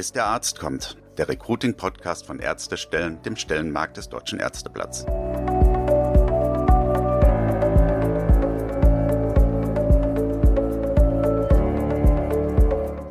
Bis 0.00 0.12
der 0.12 0.24
Arzt 0.24 0.58
kommt. 0.58 0.96
Der 1.18 1.28
Recruiting-Podcast 1.28 2.24
von 2.24 2.38
Ärztestellen, 2.38 3.20
dem 3.20 3.36
Stellenmarkt 3.36 3.98
des 3.98 4.08
Deutschen 4.08 4.40
Ärzteblatts. 4.40 5.04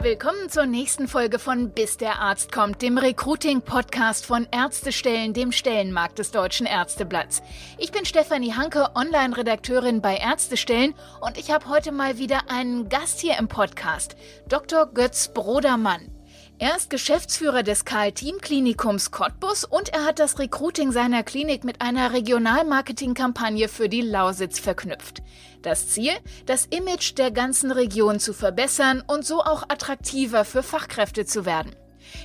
Willkommen 0.01 0.49
zur 0.49 0.65
nächsten 0.65 1.07
Folge 1.07 1.37
von 1.37 1.69
Bis 1.69 1.97
der 1.97 2.19
Arzt 2.21 2.51
kommt, 2.51 2.81
dem 2.81 2.97
Recruiting-Podcast 2.97 4.25
von 4.25 4.47
Ärztestellen, 4.49 5.35
dem 5.35 5.51
Stellenmarkt 5.51 6.17
des 6.17 6.31
Deutschen 6.31 6.65
Ärzteblatts. 6.65 7.43
Ich 7.77 7.91
bin 7.91 8.03
Stefanie 8.05 8.53
Hanke, 8.53 8.87
Online-Redakteurin 8.95 10.01
bei 10.01 10.17
Ärztestellen 10.17 10.95
und 11.21 11.37
ich 11.37 11.51
habe 11.51 11.69
heute 11.69 11.91
mal 11.91 12.17
wieder 12.17 12.49
einen 12.49 12.89
Gast 12.89 13.19
hier 13.19 13.37
im 13.37 13.47
Podcast, 13.47 14.15
Dr. 14.47 14.87
Götz 14.91 15.27
Brodermann. 15.27 16.18
Er 16.61 16.75
ist 16.75 16.89
Geschäftsführer 16.89 17.63
des 17.63 17.85
Karl-Team-Klinikums 17.85 19.11
Cottbus 19.11 19.63
und 19.63 19.93
er 19.93 20.03
hat 20.03 20.19
das 20.19 20.39
Recruiting 20.39 20.91
seiner 20.91 21.23
Klinik 21.23 21.63
mit 21.63 21.79
einer 21.81 22.11
Regionalmarketing-Kampagne 22.11 23.69
für 23.69 23.87
die 23.87 24.01
Lausitz 24.01 24.59
verknüpft. 24.59 25.23
Das 25.61 25.87
Ziel, 25.87 26.11
das 26.47 26.65
Image 26.65 27.17
der 27.17 27.31
ganzen 27.31 27.71
Region 27.71 28.19
zu 28.19 28.33
verbessern 28.33 29.01
und 29.07 29.25
so 29.25 29.39
auch 29.39 29.63
attraktiver 29.69 30.43
für 30.43 30.61
Fachkräfte 30.61 31.25
zu 31.25 31.45
werden. 31.45 31.73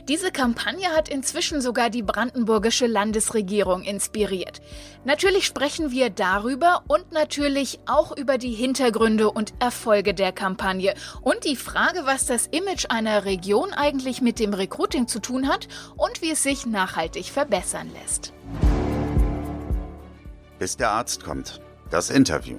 Diese 0.09 0.31
Kampagne 0.31 0.89
hat 0.89 1.09
inzwischen 1.09 1.61
sogar 1.61 1.91
die 1.91 2.03
brandenburgische 2.03 2.87
Landesregierung 2.87 3.83
inspiriert. 3.83 4.61
Natürlich 5.05 5.47
sprechen 5.47 5.91
wir 5.91 6.11
darüber 6.11 6.83
und 6.89 7.13
natürlich 7.13 7.81
auch 7.87 8.17
über 8.17 8.39
die 8.39 8.53
Hintergründe 8.53 9.31
und 9.31 9.55
Erfolge 9.61 10.15
der 10.15 10.33
Kampagne 10.33 10.95
und 11.23 11.45
die 11.45 11.57
Frage, 11.57 12.01
was 12.05 12.27
das 12.27 12.47
Image 12.47 12.87
einer 12.89 13.25
Region 13.25 13.73
eigentlich 13.73 14.21
mit 14.21 14.39
dem 14.39 14.55
Recruiting 14.55 15.09
zu 15.09 15.21
tun 15.21 15.49
hat 15.49 15.69
und 15.97 16.23
wie 16.23 16.33
es 16.33 16.43
sich 16.43 16.67
nachhaltig 16.67 17.27
verbessern 17.27 17.91
lässt. 18.01 18.33
Bis 20.59 20.77
der 20.77 20.91
Arzt 20.91 21.25
kommt. 21.25 21.61
Das 21.91 22.11
Interview. 22.11 22.59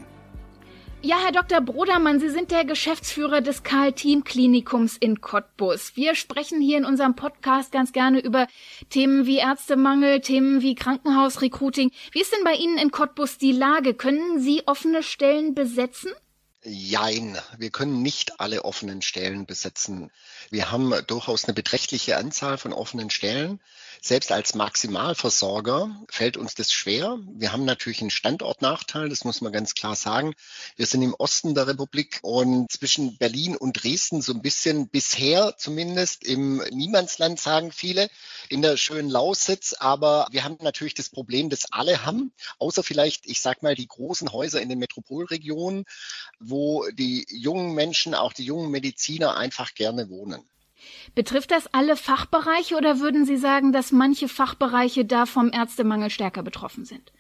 Ja, 1.06 1.18
Herr 1.24 1.32
Dr. 1.32 1.62
Brodermann, 1.62 2.20
Sie 2.20 2.32
sind 2.32 2.50
der 2.50 2.66
Geschäftsführer 2.66 3.42
des 3.42 3.62
Karl-Team-Klinikums 3.62 4.98
in 4.98 5.22
Cottbus. 5.22 5.96
Wir 5.96 6.16
sprechen 6.16 6.60
hier 6.62 6.80
in 6.80 6.84
unserem 6.84 7.16
Podcast 7.16 7.72
ganz 7.72 7.92
gerne 7.92 8.20
über 8.22 8.48
Themen 8.90 9.28
wie 9.28 9.38
Ärztemangel, 9.38 10.22
Themen 10.22 10.64
wie 10.64 10.74
Krankenhausrecruiting. 10.74 11.92
Wie 12.12 12.22
ist 12.22 12.34
denn 12.34 12.44
bei 12.44 12.56
Ihnen 12.56 12.80
in 12.80 12.90
Cottbus 12.90 13.38
die 13.38 13.52
Lage? 13.52 13.94
Können 13.94 14.40
Sie 14.40 14.64
offene 14.66 15.04
Stellen 15.04 15.54
besetzen? 15.54 16.12
Jein, 16.68 17.38
wir 17.60 17.70
können 17.70 18.02
nicht 18.02 18.40
alle 18.40 18.66
offenen 18.66 19.04
Stellen 19.04 19.46
besetzen. 19.46 20.10
Wir 20.50 20.72
haben 20.72 20.96
durchaus 21.06 21.46
eine 21.46 21.54
beträchtliche 21.54 22.18
Anzahl 22.18 22.58
von 22.58 22.74
offenen 22.74 23.12
Stellen. 23.12 23.60
Selbst 24.02 24.32
als 24.32 24.56
Maximalversorger 24.56 25.96
fällt 26.10 26.38
uns 26.38 26.56
das 26.56 26.72
schwer. 26.72 27.20
Wir 27.34 27.52
haben 27.52 27.66
natürlich 27.66 28.02
einen 28.02 28.10
Standortnachteil, 28.10 29.10
das 29.10 29.24
muss 29.26 29.42
man 29.42 29.52
ganz 29.52 29.74
klar 29.74 29.96
sagen. 29.96 30.34
Wir 30.76 30.86
sind 30.86 31.02
im 31.02 31.16
Osten 31.18 31.56
der 31.56 31.68
Republik 31.68 32.20
und 32.24 32.72
zwischen 32.72 33.18
Berlin 33.18 33.56
und 33.56 33.84
Dresden 33.84 34.22
so 34.22 34.34
ein 34.34 34.42
bisschen 34.42 34.90
bisher 34.90 35.56
zumindest 35.58 36.24
im 36.24 36.64
Niemandsland, 36.72 37.40
sagen 37.40 37.72
viele, 37.72 38.10
in 38.50 38.62
der 38.62 38.78
schönen 38.78 39.10
Lausitz. 39.10 39.74
Aber 39.74 40.28
wir 40.32 40.44
haben 40.44 40.58
natürlich 40.62 40.94
das 40.96 41.10
Problem, 41.10 41.50
das 41.50 41.72
alle 41.72 42.06
haben, 42.06 42.32
außer 42.60 42.84
vielleicht, 42.84 43.26
ich 43.26 43.42
sag 43.42 43.64
mal, 43.64 43.76
die 43.76 43.88
großen 43.88 44.32
Häuser 44.32 44.62
in 44.62 44.70
den 44.70 44.80
Metropolregionen, 44.80 45.86
wo 46.40 46.55
die 46.94 47.26
jungen 47.30 47.74
Menschen, 47.74 48.14
auch 48.14 48.34
die 48.34 48.46
jungen 48.46 48.72
Mediziner 48.72 49.38
einfach 49.38 49.74
gerne 49.74 50.10
wohnen. 50.10 50.44
Betrifft 51.14 51.52
das 51.52 51.68
alle 51.74 51.96
Fachbereiche 51.96 52.76
oder 52.76 53.00
würden 53.00 53.26
Sie 53.26 53.38
sagen, 53.38 53.72
dass 53.72 53.92
manche 53.92 54.28
Fachbereiche 54.28 55.06
da 55.06 55.26
vom 55.26 55.52
Ärztemangel 55.52 56.10
stärker 56.10 56.44
betroffen 56.44 56.86
sind? 56.86 57.12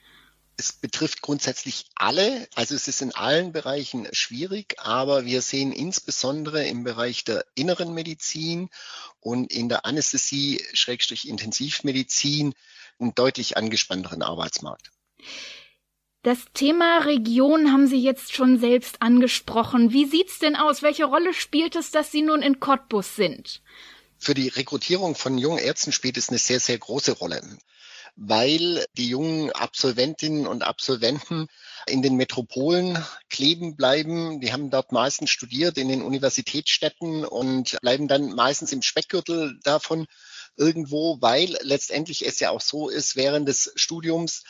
Es 0.58 0.72
betrifft 0.72 1.22
grundsätzlich 1.22 1.86
alle, 1.96 2.48
also 2.56 2.76
es 2.76 2.88
ist 2.88 3.02
in 3.02 3.14
allen 3.14 3.52
Bereichen 3.52 4.08
schwierig, 4.14 4.76
aber 4.80 5.26
wir 5.26 5.42
sehen 5.42 5.74
insbesondere 5.74 6.66
im 6.66 6.86
Bereich 6.86 7.26
der 7.26 7.46
inneren 7.56 7.94
Medizin 7.94 8.70
und 9.20 9.52
in 9.52 9.68
der 9.68 9.86
Anästhesie, 9.86 10.64
Schrägstrich 10.74 11.28
Intensivmedizin, 11.28 12.54
einen 13.00 13.14
deutlich 13.16 13.58
angespannteren 13.58 14.22
Arbeitsmarkt. 14.22 14.92
Das 16.25 16.40
Thema 16.56 17.03
Region 17.06 17.72
haben 17.72 17.86
Sie 17.86 18.02
jetzt 18.02 18.34
schon 18.34 18.58
selbst 18.58 19.00
angesprochen. 19.00 19.94
Wie 19.94 20.06
sieht's 20.06 20.40
denn 20.40 20.56
aus? 20.56 20.81
Welche 20.81 21.06
Rolle 21.06 21.36
spielt 21.36 21.75
es, 21.75 21.91
dass 21.91 22.12
Sie 22.12 22.24
nun 22.24 22.41
in 22.41 22.59
Cottbus 22.59 23.16
sind? 23.16 23.62
Für 24.18 24.34
die 24.34 24.47
Rekrutierung 24.47 25.14
von 25.14 25.38
jungen 25.38 25.59
Ärzten 25.59 25.91
spielt 25.91 26.18
es 26.18 26.30
eine 26.30 26.40
sehr, 26.40 26.59
sehr 26.59 26.80
große 26.80 27.12
Rolle, 27.12 27.44
weil 28.16 28.84
die 28.97 29.08
jungen 29.08 29.52
Absolventinnen 29.52 30.47
und 30.47 30.64
Absolventen 30.64 31.46
in 31.85 32.02
den 32.02 32.16
Metropolen 32.16 32.97
kleben 33.30 33.75
bleiben. 33.75 34.41
Die 34.41 34.52
haben 34.52 34.72
dort 34.72 34.91
meistens 34.91 35.30
studiert 35.30 35.78
in 35.78 35.90
den 35.90 36.02
Universitätsstädten 36.02 37.24
und 37.24 37.78
bleiben 37.81 38.08
dann 38.08 38.34
meistens 38.34 38.72
im 38.72 38.81
Speckgürtel 38.81 39.59
davon 39.62 40.08
irgendwo, 40.58 41.22
weil 41.22 41.56
letztendlich 41.62 42.25
es 42.25 42.40
ja 42.40 42.50
auch 42.50 42.62
so 42.62 42.90
ist, 42.90 43.16
während 43.16 43.47
des 43.47 43.72
Studiums 43.75 44.44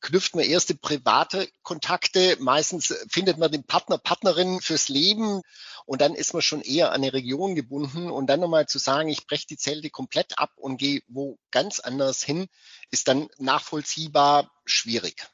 knüpft 0.00 0.34
man 0.34 0.44
erste 0.44 0.74
private 0.74 1.48
Kontakte. 1.62 2.36
Meistens 2.40 2.94
findet 3.08 3.38
man 3.38 3.52
den 3.52 3.64
Partner, 3.64 3.98
Partnerin 3.98 4.60
fürs 4.60 4.88
Leben 4.88 5.42
und 5.86 6.00
dann 6.00 6.14
ist 6.14 6.32
man 6.32 6.42
schon 6.42 6.60
eher 6.62 6.92
an 6.92 7.02
eine 7.02 7.12
Region 7.12 7.54
gebunden. 7.54 8.10
Und 8.10 8.26
dann 8.26 8.40
nochmal 8.40 8.66
zu 8.66 8.78
sagen, 8.78 9.08
ich 9.08 9.26
breche 9.26 9.46
die 9.46 9.56
Zelte 9.56 9.90
komplett 9.90 10.38
ab 10.38 10.52
und 10.56 10.76
gehe 10.76 11.02
wo 11.08 11.38
ganz 11.50 11.80
anders 11.80 12.22
hin, 12.22 12.48
ist 12.90 13.08
dann 13.08 13.28
nachvollziehbar 13.38 14.50
schwierig. 14.64 15.26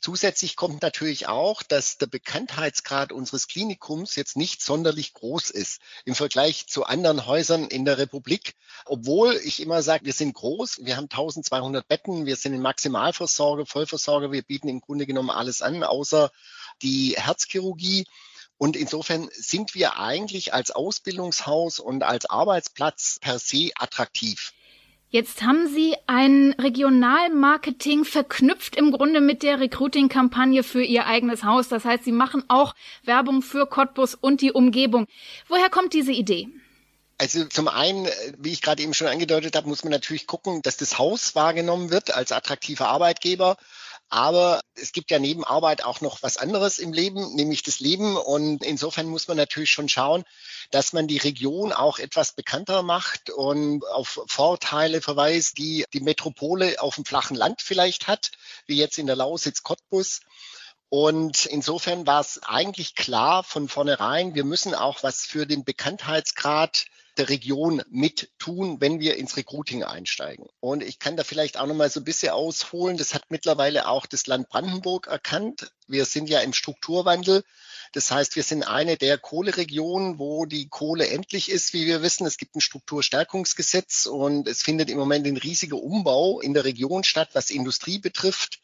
Zusätzlich 0.00 0.56
kommt 0.56 0.82
natürlich 0.82 1.28
auch, 1.28 1.62
dass 1.62 1.96
der 1.96 2.06
Bekanntheitsgrad 2.06 3.12
unseres 3.12 3.46
Klinikums 3.46 4.16
jetzt 4.16 4.36
nicht 4.36 4.60
sonderlich 4.60 5.14
groß 5.14 5.50
ist 5.50 5.80
im 6.04 6.14
Vergleich 6.14 6.66
zu 6.66 6.84
anderen 6.84 7.26
Häusern 7.26 7.68
in 7.68 7.84
der 7.84 7.98
Republik. 7.98 8.54
Obwohl 8.84 9.40
ich 9.44 9.60
immer 9.60 9.82
sage, 9.82 10.04
wir 10.04 10.12
sind 10.12 10.34
groß, 10.34 10.80
wir 10.82 10.96
haben 10.96 11.04
1200 11.04 11.86
Betten, 11.86 12.26
wir 12.26 12.36
sind 12.36 12.52
in 12.54 12.60
Maximalversorger, 12.60 13.64
Vollversorger, 13.64 14.32
wir 14.32 14.42
bieten 14.42 14.68
im 14.68 14.80
Grunde 14.80 15.06
genommen 15.06 15.30
alles 15.30 15.62
an, 15.62 15.84
außer 15.84 16.30
die 16.82 17.14
Herzchirurgie. 17.16 18.04
Und 18.62 18.76
insofern 18.76 19.28
sind 19.32 19.74
wir 19.74 19.98
eigentlich 19.98 20.54
als 20.54 20.70
Ausbildungshaus 20.70 21.80
und 21.80 22.04
als 22.04 22.26
Arbeitsplatz 22.30 23.18
per 23.20 23.40
se 23.40 23.70
attraktiv. 23.74 24.52
Jetzt 25.08 25.42
haben 25.42 25.66
Sie 25.66 25.96
ein 26.06 26.54
Regionalmarketing 26.60 28.04
verknüpft 28.04 28.76
im 28.76 28.92
Grunde 28.92 29.20
mit 29.20 29.42
der 29.42 29.58
Recruiting-Kampagne 29.58 30.62
für 30.62 30.80
Ihr 30.80 31.06
eigenes 31.08 31.42
Haus. 31.42 31.66
Das 31.66 31.84
heißt, 31.84 32.04
Sie 32.04 32.12
machen 32.12 32.44
auch 32.46 32.76
Werbung 33.02 33.42
für 33.42 33.66
Cottbus 33.66 34.14
und 34.14 34.40
die 34.40 34.52
Umgebung. 34.52 35.08
Woher 35.48 35.68
kommt 35.68 35.92
diese 35.92 36.12
Idee? 36.12 36.46
Also 37.18 37.44
zum 37.46 37.66
einen, 37.66 38.08
wie 38.38 38.52
ich 38.52 38.62
gerade 38.62 38.80
eben 38.80 38.94
schon 38.94 39.08
angedeutet 39.08 39.56
habe, 39.56 39.68
muss 39.68 39.82
man 39.82 39.90
natürlich 39.90 40.28
gucken, 40.28 40.62
dass 40.62 40.76
das 40.76 40.98
Haus 40.98 41.34
wahrgenommen 41.34 41.90
wird 41.90 42.14
als 42.14 42.30
attraktiver 42.30 42.86
Arbeitgeber. 42.86 43.56
Aber 44.12 44.60
es 44.74 44.92
gibt 44.92 45.10
ja 45.10 45.18
neben 45.18 45.42
Arbeit 45.42 45.86
auch 45.86 46.02
noch 46.02 46.22
was 46.22 46.36
anderes 46.36 46.78
im 46.78 46.92
Leben, 46.92 47.34
nämlich 47.34 47.62
das 47.62 47.80
Leben. 47.80 48.18
Und 48.18 48.62
insofern 48.62 49.06
muss 49.06 49.26
man 49.26 49.38
natürlich 49.38 49.70
schon 49.70 49.88
schauen, 49.88 50.24
dass 50.70 50.92
man 50.92 51.06
die 51.06 51.16
Region 51.16 51.72
auch 51.72 51.98
etwas 51.98 52.32
bekannter 52.32 52.82
macht 52.82 53.30
und 53.30 53.82
auf 53.86 54.20
Vorteile 54.26 55.00
verweist, 55.00 55.56
die 55.56 55.86
die 55.94 56.00
Metropole 56.00 56.78
auf 56.78 56.96
dem 56.96 57.06
flachen 57.06 57.38
Land 57.38 57.62
vielleicht 57.62 58.06
hat, 58.06 58.32
wie 58.66 58.76
jetzt 58.76 58.98
in 58.98 59.06
der 59.06 59.16
Lausitz 59.16 59.62
Cottbus. 59.62 60.20
Und 60.90 61.46
insofern 61.46 62.06
war 62.06 62.20
es 62.20 62.38
eigentlich 62.42 62.94
klar 62.94 63.42
von 63.42 63.66
vornherein, 63.66 64.34
wir 64.34 64.44
müssen 64.44 64.74
auch 64.74 65.02
was 65.02 65.22
für 65.22 65.46
den 65.46 65.64
Bekanntheitsgrad 65.64 66.84
der 67.18 67.28
Region 67.28 67.82
mit 67.90 68.30
tun, 68.38 68.80
wenn 68.80 68.98
wir 68.98 69.16
ins 69.16 69.36
Recruiting 69.36 69.84
einsteigen. 69.84 70.46
Und 70.60 70.82
ich 70.82 70.98
kann 70.98 71.16
da 71.16 71.24
vielleicht 71.24 71.58
auch 71.58 71.66
noch 71.66 71.74
mal 71.74 71.90
so 71.90 72.00
ein 72.00 72.04
bisschen 72.04 72.30
ausholen. 72.30 72.96
Das 72.96 73.12
hat 73.12 73.24
mittlerweile 73.28 73.86
auch 73.88 74.06
das 74.06 74.26
Land 74.26 74.48
Brandenburg 74.48 75.08
erkannt. 75.08 75.72
Wir 75.86 76.06
sind 76.06 76.28
ja 76.28 76.40
im 76.40 76.54
Strukturwandel. 76.54 77.44
Das 77.92 78.10
heißt, 78.10 78.36
wir 78.36 78.42
sind 78.42 78.62
eine 78.62 78.96
der 78.96 79.18
Kohleregionen, 79.18 80.18
wo 80.18 80.46
die 80.46 80.68
Kohle 80.68 81.08
endlich 81.08 81.50
ist, 81.50 81.74
wie 81.74 81.86
wir 81.86 82.00
wissen. 82.00 82.26
Es 82.26 82.38
gibt 82.38 82.56
ein 82.56 82.62
Strukturstärkungsgesetz 82.62 84.06
und 84.06 84.48
es 84.48 84.62
findet 84.62 84.88
im 84.88 84.96
Moment 84.96 85.26
ein 85.26 85.36
riesiger 85.36 85.76
Umbau 85.76 86.40
in 86.40 86.54
der 86.54 86.64
Region 86.64 87.04
statt, 87.04 87.30
was 87.34 87.50
Industrie 87.50 87.98
betrifft 87.98 88.60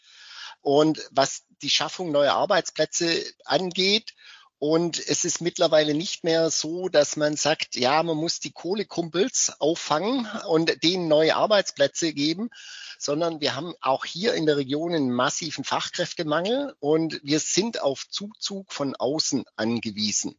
und 0.62 1.06
was 1.10 1.42
die 1.60 1.70
Schaffung 1.70 2.10
neuer 2.10 2.34
Arbeitsplätze 2.34 3.22
angeht. 3.44 4.14
Und 4.60 4.99
es 4.99 5.25
ist 5.25 5.40
mittlerweile 5.40 5.94
nicht 5.94 6.25
mehr 6.25 6.50
so, 6.50 6.88
dass 6.88 7.16
man 7.16 7.37
sagt, 7.37 7.76
ja, 7.76 8.02
man 8.02 8.16
muss 8.16 8.40
die 8.40 8.50
Kohlekumpels 8.50 9.52
auffangen 9.60 10.26
und 10.49 10.82
denen 10.82 11.06
neue 11.06 11.37
Arbeitsplätze 11.37 12.12
geben, 12.12 12.50
sondern 12.99 13.40
wir 13.40 13.55
haben 13.55 13.75
auch 13.81 14.05
hier 14.05 14.34
in 14.34 14.46
der 14.46 14.56
Region 14.56 14.94
einen 14.94 15.12
massiven 15.12 15.62
Fachkräftemangel 15.62 16.75
und 16.81 17.20
wir 17.22 17.38
sind 17.38 17.81
auf 17.81 18.08
Zuzug 18.08 18.72
von 18.72 18.96
außen 18.96 19.44
angewiesen. 19.55 20.37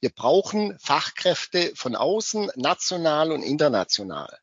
Wir 0.00 0.10
brauchen 0.10 0.76
Fachkräfte 0.80 1.72
von 1.76 1.94
außen, 1.94 2.50
national 2.56 3.30
und 3.30 3.42
international. 3.42 4.36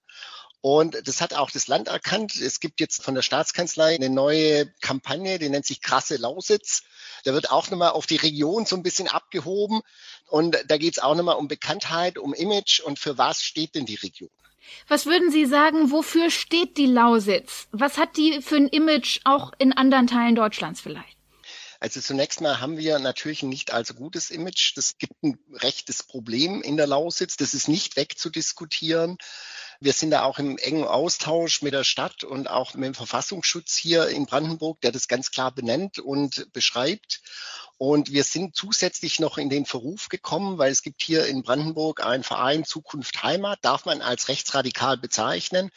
Und 0.69 1.07
das 1.07 1.21
hat 1.21 1.33
auch 1.33 1.49
das 1.49 1.69
Land 1.69 1.87
erkannt. 1.87 2.35
Es 2.35 2.59
gibt 2.59 2.81
jetzt 2.81 3.01
von 3.01 3.15
der 3.15 3.21
Staatskanzlei 3.21 3.95
eine 3.95 4.09
neue 4.09 4.69
Kampagne, 4.81 5.39
die 5.39 5.47
nennt 5.47 5.65
sich 5.65 5.81
Krasse 5.81 6.17
Lausitz. 6.17 6.83
Da 7.23 7.33
wird 7.33 7.51
auch 7.51 7.69
nochmal 7.69 7.91
auf 7.91 8.05
die 8.05 8.17
Region 8.17 8.65
so 8.65 8.75
ein 8.75 8.83
bisschen 8.83 9.07
abgehoben. 9.07 9.79
Und 10.27 10.57
da 10.67 10.75
geht 10.77 10.97
es 10.97 10.99
auch 10.99 11.15
nochmal 11.15 11.37
um 11.37 11.47
Bekanntheit, 11.47 12.17
um 12.17 12.33
Image 12.33 12.81
und 12.81 12.99
für 12.99 13.17
was 13.17 13.41
steht 13.43 13.75
denn 13.75 13.85
die 13.85 13.95
Region. 13.95 14.29
Was 14.89 15.05
würden 15.05 15.31
Sie 15.31 15.45
sagen, 15.45 15.89
wofür 15.89 16.29
steht 16.29 16.75
die 16.75 16.87
Lausitz? 16.87 17.69
Was 17.71 17.97
hat 17.97 18.17
die 18.17 18.41
für 18.41 18.57
ein 18.57 18.67
Image 18.67 19.21
auch 19.23 19.53
in 19.59 19.71
anderen 19.71 20.07
Teilen 20.07 20.35
Deutschlands 20.35 20.81
vielleicht? 20.81 21.15
Also 21.79 22.01
zunächst 22.01 22.41
mal 22.41 22.59
haben 22.59 22.77
wir 22.77 22.99
natürlich 22.99 23.41
ein 23.41 23.49
nicht 23.49 23.71
allzu 23.71 23.93
gutes 23.93 24.31
Image. 24.31 24.73
Das 24.75 24.97
gibt 24.97 25.23
ein 25.23 25.39
rechtes 25.53 26.03
Problem 26.03 26.61
in 26.61 26.75
der 26.75 26.87
Lausitz. 26.87 27.37
Das 27.37 27.53
ist 27.53 27.69
nicht 27.69 27.95
wegzudiskutieren. 27.95 29.17
Wir 29.79 29.94
sind 29.94 30.09
da 30.09 30.24
auch 30.24 30.39
im 30.39 30.57
engen 30.57 30.85
Austausch 30.85 31.62
mit 31.62 31.74
der 31.74 31.83
Stadt 31.83 32.24
und 32.24 32.50
auch 32.50 32.74
mit 32.74 32.85
dem 32.85 32.95
Verfassungsschutz 32.95 33.75
hier 33.75 34.07
in 34.07 34.25
Brandenburg, 34.25 34.81
der 34.81 34.91
das 34.91 35.07
ganz 35.07 35.29
klar 35.29 35.51
benennt 35.51 36.00
und 36.00 36.51
beschreibt. 36.51 37.21
Und 37.77 38.12
wir 38.12 38.24
sind 38.24 38.56
zusätzlich 38.56 39.19
noch 39.19 39.38
in 39.38 39.51
den 39.51 39.68
Verruf 39.68 40.09
gekommen, 40.09 40.57
weil 40.57 40.71
es 40.71 40.81
gibt 40.81 41.03
hier 41.03 41.27
in 41.27 41.44
Brandenburg 41.44 42.03
einen 42.03 42.24
Verein 42.24 42.65
Zukunft 42.65 43.21
Heimat, 43.21 43.59
darf 43.62 43.85
man 43.85 44.01
als 44.01 44.29
rechtsradikal 44.29 44.97
bezeichnen, 44.97 45.69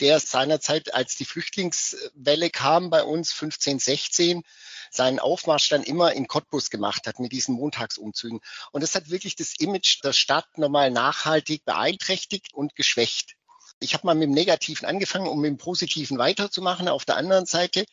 der 0.00 0.20
seinerzeit, 0.20 0.92
als 0.92 1.16
die 1.16 1.24
Flüchtlingswelle 1.24 2.50
kam 2.50 2.90
bei 2.90 3.02
uns 3.04 3.32
15, 3.32 3.78
16, 3.78 4.42
seinen 4.90 5.18
Aufmarsch 5.18 5.70
dann 5.70 5.82
immer 5.82 6.12
in 6.12 6.28
Cottbus 6.28 6.68
gemacht 6.68 7.06
hat 7.06 7.20
mit 7.20 7.32
diesen 7.32 7.54
Montagsumzügen. 7.54 8.40
Und 8.72 8.82
das 8.82 8.94
hat 8.94 9.08
wirklich 9.08 9.34
das 9.34 9.54
Image 9.58 10.04
der 10.04 10.12
Stadt 10.12 10.58
nochmal 10.58 10.90
nachhaltig 10.90 11.64
beeinträchtigt 11.64 12.52
und 12.52 12.76
geschwächt. 12.76 13.36
Ich 13.78 13.92
habe 13.92 14.06
mal 14.06 14.14
mit 14.14 14.24
dem 14.28 14.34
Negativen 14.34 14.86
angefangen, 14.86 15.28
um 15.28 15.40
mit 15.40 15.50
dem 15.50 15.58
Positiven 15.58 16.16
weiterzumachen. 16.16 16.88
Auf 16.88 17.04
der 17.04 17.16
anderen 17.16 17.44
Seite 17.44 17.84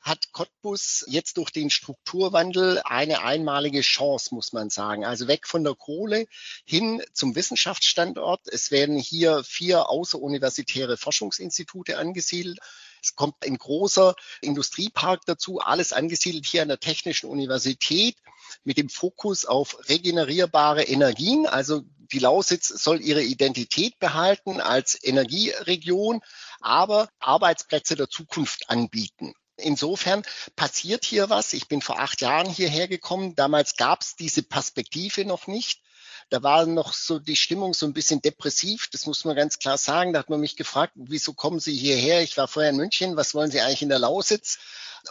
hat 0.00 0.32
Cottbus 0.32 1.04
jetzt 1.08 1.36
durch 1.36 1.50
den 1.50 1.70
Strukturwandel 1.70 2.80
eine 2.84 3.22
einmalige 3.22 3.80
Chance, 3.80 4.34
muss 4.34 4.52
man 4.52 4.70
sagen. 4.70 5.04
Also 5.04 5.28
weg 5.28 5.46
von 5.46 5.64
der 5.64 5.74
Kohle 5.74 6.26
hin 6.64 7.02
zum 7.12 7.34
Wissenschaftsstandort. 7.34 8.48
Es 8.48 8.70
werden 8.70 8.96
hier 8.96 9.42
vier 9.44 9.88
außeruniversitäre 9.88 10.96
Forschungsinstitute 10.96 11.98
angesiedelt. 11.98 12.58
Es 13.02 13.16
kommt 13.16 13.44
ein 13.44 13.58
großer 13.58 14.14
Industriepark 14.40 15.22
dazu, 15.26 15.58
alles 15.58 15.92
angesiedelt 15.92 16.46
hier 16.46 16.62
an 16.62 16.68
der 16.68 16.80
Technischen 16.80 17.28
Universität 17.28 18.16
mit 18.64 18.78
dem 18.78 18.88
Fokus 18.88 19.44
auf 19.44 19.76
regenerierbare 19.88 20.84
Energien. 20.84 21.46
Also 21.46 21.82
die 22.12 22.18
Lausitz 22.18 22.68
soll 22.68 23.00
ihre 23.00 23.22
Identität 23.22 23.98
behalten 23.98 24.60
als 24.60 24.98
Energieregion, 25.02 26.20
aber 26.60 27.08
Arbeitsplätze 27.18 27.96
der 27.96 28.08
Zukunft 28.08 28.68
anbieten. 28.68 29.34
Insofern 29.56 30.22
passiert 30.56 31.04
hier 31.04 31.30
was. 31.30 31.52
Ich 31.52 31.68
bin 31.68 31.82
vor 31.82 32.00
acht 32.00 32.20
Jahren 32.20 32.48
hierher 32.48 32.88
gekommen. 32.88 33.34
Damals 33.34 33.76
gab 33.76 34.02
es 34.02 34.16
diese 34.16 34.42
Perspektive 34.42 35.24
noch 35.24 35.46
nicht. 35.46 35.80
Da 36.30 36.42
war 36.42 36.66
noch 36.66 36.92
so 36.92 37.18
die 37.18 37.36
Stimmung 37.36 37.74
so 37.74 37.86
ein 37.86 37.92
bisschen 37.92 38.22
depressiv. 38.22 38.88
Das 38.90 39.06
muss 39.06 39.24
man 39.24 39.36
ganz 39.36 39.58
klar 39.58 39.78
sagen. 39.78 40.12
Da 40.12 40.20
hat 40.20 40.30
man 40.30 40.40
mich 40.40 40.56
gefragt, 40.56 40.94
wieso 40.96 41.34
kommen 41.34 41.60
Sie 41.60 41.76
hierher? 41.76 42.22
Ich 42.22 42.36
war 42.36 42.48
vorher 42.48 42.70
in 42.70 42.76
München. 42.76 43.16
Was 43.16 43.34
wollen 43.34 43.50
Sie 43.50 43.60
eigentlich 43.60 43.82
in 43.82 43.90
der 43.90 43.98
Lausitz? 43.98 44.58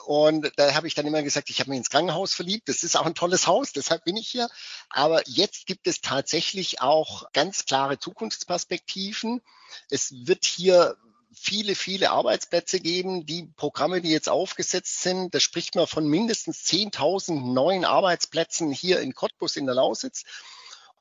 Und 0.06 0.52
da 0.56 0.74
habe 0.74 0.88
ich 0.88 0.96
dann 0.96 1.06
immer 1.06 1.24
gesagt, 1.24 1.50
ich 1.50 1.60
habe 1.60 1.70
mich 1.70 1.78
ins 1.78 1.90
Krankenhaus 1.90 2.34
verliebt. 2.34 2.70
Das 2.70 2.84
ist 2.84 2.96
auch 2.96 3.06
ein 3.06 3.16
tolles 3.16 3.48
Haus, 3.48 3.74
deshalb 3.74 4.06
bin 4.06 4.18
ich 4.18 4.28
hier. 4.28 4.50
Aber 4.90 5.22
jetzt 5.28 5.66
gibt 5.66 5.88
es 5.88 6.02
tatsächlich 6.02 6.82
auch 6.82 7.32
ganz 7.34 7.66
klare 7.66 8.00
Zukunftsperspektiven. 8.00 9.42
Es 9.90 10.14
wird 10.26 10.46
hier 10.46 10.96
viele, 11.34 11.76
viele 11.76 12.12
Arbeitsplätze 12.12 12.80
geben. 12.80 13.26
Die 13.26 13.48
Programme, 13.56 14.02
die 14.02 14.10
jetzt 14.12 14.30
aufgesetzt 14.30 15.02
sind, 15.02 15.34
da 15.34 15.40
spricht 15.40 15.76
man 15.76 15.88
von 15.88 16.08
mindestens 16.08 16.66
10.000 16.66 17.54
neuen 17.54 17.86
Arbeitsplätzen 17.86 18.72
hier 18.72 19.00
in 19.00 19.16
Cottbus 19.16 19.56
in 19.56 19.66
der 19.66 19.76
Lausitz. 19.76 20.24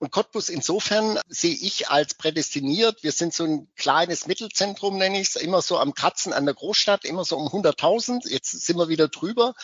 Und 0.00 0.10
Cottbus 0.12 0.48
insofern 0.48 1.20
sehe 1.28 1.54
ich 1.54 1.90
als 1.90 2.14
prädestiniert. 2.14 3.02
Wir 3.02 3.12
sind 3.12 3.34
so 3.34 3.44
ein 3.44 3.68
kleines 3.76 4.26
Mittelzentrum, 4.26 4.96
nenne 4.96 5.20
ich 5.20 5.28
es, 5.28 5.36
immer 5.36 5.60
so 5.60 5.78
am 5.78 5.92
Kratzen 5.92 6.32
an 6.32 6.46
der 6.46 6.54
Großstadt, 6.54 7.04
immer 7.04 7.26
so 7.26 7.36
um 7.36 7.48
100.000. 7.48 8.26
Jetzt 8.26 8.50
sind 8.50 8.78
wir 8.78 8.88
wieder 8.88 9.08
drüber. 9.08 9.54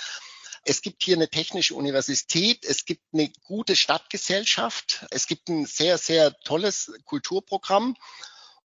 Es 0.62 0.82
gibt 0.82 1.02
hier 1.02 1.16
eine 1.16 1.30
technische 1.30 1.74
Universität, 1.74 2.66
es 2.66 2.84
gibt 2.84 3.02
eine 3.14 3.30
gute 3.44 3.76
Stadtgesellschaft, 3.76 5.06
es 5.10 5.26
gibt 5.26 5.48
ein 5.48 5.64
sehr, 5.64 5.96
sehr 5.96 6.36
tolles 6.40 6.92
Kulturprogramm. 7.06 7.96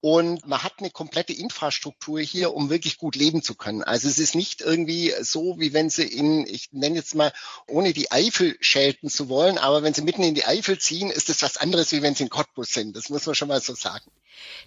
Und 0.01 0.48
man 0.48 0.63
hat 0.63 0.75
eine 0.80 0.92
komplette 0.92 1.34
Infrastruktur 1.34 2.22
hier, 2.22 2.54
um 2.54 2.69
wirklich 2.69 2.98
gut 2.98 3.18
leben 3.18 3.42
zu 3.42 3.56
können. 3.56 3.84
Also 3.84 4.07
es 4.07 4.18
ist 4.18 4.34
nicht 4.34 4.62
irgendwie 4.62 5.13
so, 5.19 5.60
wie 5.60 5.74
wenn 5.74 5.90
Sie 5.90 6.04
in, 6.04 6.48
ich 6.48 6.69
nenne 6.72 6.96
jetzt 6.96 7.16
mal, 7.16 7.34
ohne 7.68 7.92
die 7.92 8.10
Eifel 8.10 8.56
schelten 8.62 9.10
zu 9.10 9.28
wollen, 9.28 9.57
aber 9.57 9.84
wenn 9.84 9.94
Sie 9.94 10.01
mitten 10.01 10.24
in 10.24 10.36
die 10.36 10.46
Eifel 10.46 10.80
ziehen, 10.80 11.10
ist 11.10 11.28
das 11.28 11.42
was 11.42 11.57
anderes, 11.57 11.92
wie 11.92 12.01
wenn 12.01 12.16
Sie 12.16 12.24
in 12.24 12.30
Cottbus 12.30 12.69
sind. 12.69 12.96
Das 12.96 13.10
muss 13.10 13.25
man 13.25 13.36
schon 13.36 13.50
mal 13.50 13.60
so 13.60 13.75
sagen. 13.75 14.10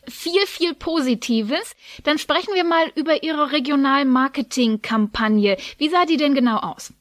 Viel, 0.07 0.47
viel 0.47 0.75
Positives. 0.75 1.73
Dann 2.03 2.19
sprechen 2.19 2.53
wir 2.55 2.65
mal 2.65 2.93
über 2.95 3.23
Ihre 3.23 3.53
Regionalmarketing-Kampagne. 3.53 5.57
Wie 5.79 5.89
sah 5.89 6.05
die 6.05 6.19
denn 6.19 6.35
genau 6.35 6.59
aus? 6.59 6.93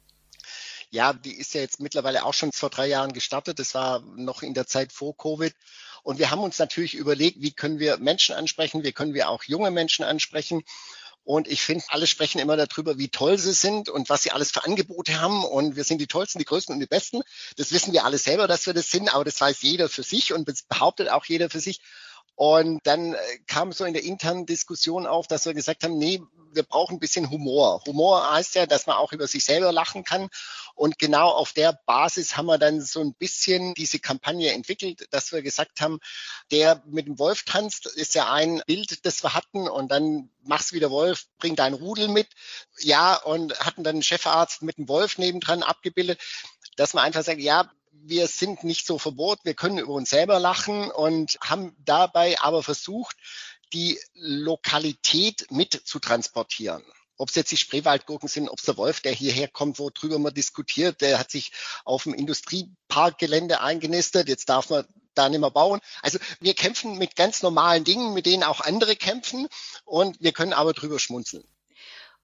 Ja, 0.89 1.11
die 1.13 1.33
ist 1.33 1.53
ja 1.53 1.61
jetzt 1.61 1.79
mittlerweile 1.79 2.25
auch 2.25 2.33
schon 2.33 2.51
vor 2.51 2.69
drei 2.69 2.87
Jahren 2.87 3.13
gestartet. 3.13 3.59
Das 3.59 3.73
war 3.73 4.01
noch 4.17 4.41
in 4.41 4.53
der 4.53 4.67
Zeit 4.67 4.91
vor 4.91 5.15
Covid. 5.17 5.53
Und 6.03 6.19
wir 6.19 6.31
haben 6.31 6.41
uns 6.41 6.59
natürlich 6.59 6.95
überlegt, 6.95 7.41
wie 7.41 7.51
können 7.51 7.79
wir 7.79 7.97
Menschen 7.97 8.35
ansprechen, 8.35 8.83
wie 8.83 8.91
können 8.91 9.13
wir 9.13 9.29
auch 9.29 9.43
junge 9.43 9.71
Menschen 9.71 10.03
ansprechen. 10.03 10.63
Und 11.23 11.47
ich 11.47 11.61
finde, 11.61 11.83
alle 11.89 12.07
sprechen 12.07 12.39
immer 12.39 12.57
darüber, 12.57 12.97
wie 12.97 13.09
toll 13.09 13.37
sie 13.37 13.53
sind 13.53 13.89
und 13.89 14.09
was 14.09 14.23
sie 14.23 14.31
alles 14.31 14.51
für 14.51 14.63
Angebote 14.63 15.21
haben. 15.21 15.43
Und 15.43 15.75
wir 15.75 15.83
sind 15.83 15.99
die 15.99 16.07
Tollsten, 16.07 16.39
die 16.39 16.45
Größten 16.45 16.73
und 16.73 16.79
die 16.79 16.87
Besten. 16.87 17.21
Das 17.57 17.71
wissen 17.71 17.93
wir 17.93 18.05
alle 18.05 18.17
selber, 18.17 18.47
dass 18.47 18.65
wir 18.65 18.73
das 18.73 18.89
sind, 18.89 19.13
aber 19.13 19.23
das 19.23 19.39
weiß 19.39 19.61
jeder 19.61 19.87
für 19.87 20.03
sich 20.03 20.33
und 20.33 20.49
behauptet 20.67 21.09
auch 21.09 21.25
jeder 21.25 21.49
für 21.49 21.59
sich. 21.59 21.79
Und 22.35 22.79
dann 22.85 23.13
äh, 23.13 23.17
kam 23.45 23.71
so 23.71 23.85
in 23.85 23.93
der 23.93 24.03
internen 24.03 24.47
Diskussion 24.47 25.05
auf, 25.05 25.27
dass 25.27 25.45
wir 25.45 25.53
gesagt 25.53 25.83
haben, 25.83 25.97
nee, 25.97 26.21
wir 26.53 26.63
brauchen 26.63 26.95
ein 26.95 26.99
bisschen 26.99 27.29
Humor. 27.29 27.83
Humor 27.85 28.31
heißt 28.31 28.55
ja, 28.55 28.65
dass 28.65 28.87
man 28.87 28.97
auch 28.97 29.13
über 29.13 29.27
sich 29.27 29.45
selber 29.45 29.71
lachen 29.71 30.03
kann. 30.03 30.27
Und 30.81 30.97
genau 30.97 31.29
auf 31.29 31.53
der 31.53 31.79
Basis 31.85 32.37
haben 32.37 32.47
wir 32.47 32.57
dann 32.57 32.81
so 32.81 33.01
ein 33.01 33.13
bisschen 33.13 33.75
diese 33.75 33.99
Kampagne 33.99 34.51
entwickelt, 34.51 35.07
dass 35.11 35.31
wir 35.31 35.43
gesagt 35.43 35.79
haben, 35.79 35.99
der 36.49 36.81
mit 36.87 37.05
dem 37.05 37.19
Wolf 37.19 37.43
tanzt, 37.43 37.85
ist 37.85 38.15
ja 38.15 38.33
ein 38.33 38.63
Bild, 38.65 39.05
das 39.05 39.23
wir 39.23 39.35
hatten. 39.35 39.69
Und 39.69 39.91
dann 39.91 40.31
machst 40.41 40.71
du 40.71 40.75
wieder 40.75 40.89
Wolf, 40.89 41.27
bring 41.37 41.55
deinen 41.55 41.75
Rudel 41.75 42.07
mit. 42.07 42.29
Ja, 42.79 43.13
und 43.13 43.59
hatten 43.59 43.83
dann 43.83 43.97
einen 43.97 44.01
Chefarzt 44.01 44.63
mit 44.63 44.79
dem 44.79 44.87
Wolf 44.87 45.19
nebendran 45.19 45.61
abgebildet, 45.61 46.19
dass 46.77 46.95
man 46.95 47.03
einfach 47.03 47.23
sagt, 47.23 47.41
ja, 47.41 47.69
wir 47.91 48.25
sind 48.25 48.63
nicht 48.63 48.87
so 48.87 48.97
verbohrt, 48.97 49.41
wir 49.43 49.53
können 49.53 49.77
über 49.77 49.93
uns 49.93 50.09
selber 50.09 50.39
lachen 50.39 50.89
und 50.89 51.37
haben 51.41 51.75
dabei 51.77 52.41
aber 52.41 52.63
versucht, 52.63 53.17
die 53.71 53.99
Lokalität 54.15 55.45
mit 55.51 55.73
zu 55.85 55.99
transportieren. 55.99 56.83
Ob 57.21 57.29
es 57.29 57.35
jetzt 57.35 57.51
die 57.51 57.57
Spreewaldgurken 57.57 58.27
sind, 58.27 58.49
ob 58.49 58.57
es 58.57 58.65
der 58.65 58.77
Wolf, 58.77 58.99
der 58.99 59.11
hierher 59.11 59.47
kommt, 59.47 59.77
worüber 59.77 60.17
man 60.17 60.33
diskutiert, 60.33 61.01
der 61.01 61.19
hat 61.19 61.29
sich 61.29 61.51
auf 61.85 62.05
dem 62.05 62.15
Industrieparkgelände 62.15 63.61
eingenistet, 63.61 64.27
jetzt 64.27 64.49
darf 64.49 64.71
man 64.71 64.85
da 65.13 65.29
nicht 65.29 65.39
mehr 65.39 65.51
bauen. 65.51 65.81
Also 66.01 66.17
wir 66.39 66.55
kämpfen 66.55 66.97
mit 66.97 67.15
ganz 67.15 67.43
normalen 67.43 67.83
Dingen, 67.83 68.15
mit 68.15 68.25
denen 68.25 68.41
auch 68.41 68.61
andere 68.61 68.95
kämpfen 68.95 69.47
und 69.85 70.19
wir 70.19 70.31
können 70.31 70.51
aber 70.51 70.73
drüber 70.73 70.97
schmunzeln. 70.97 71.43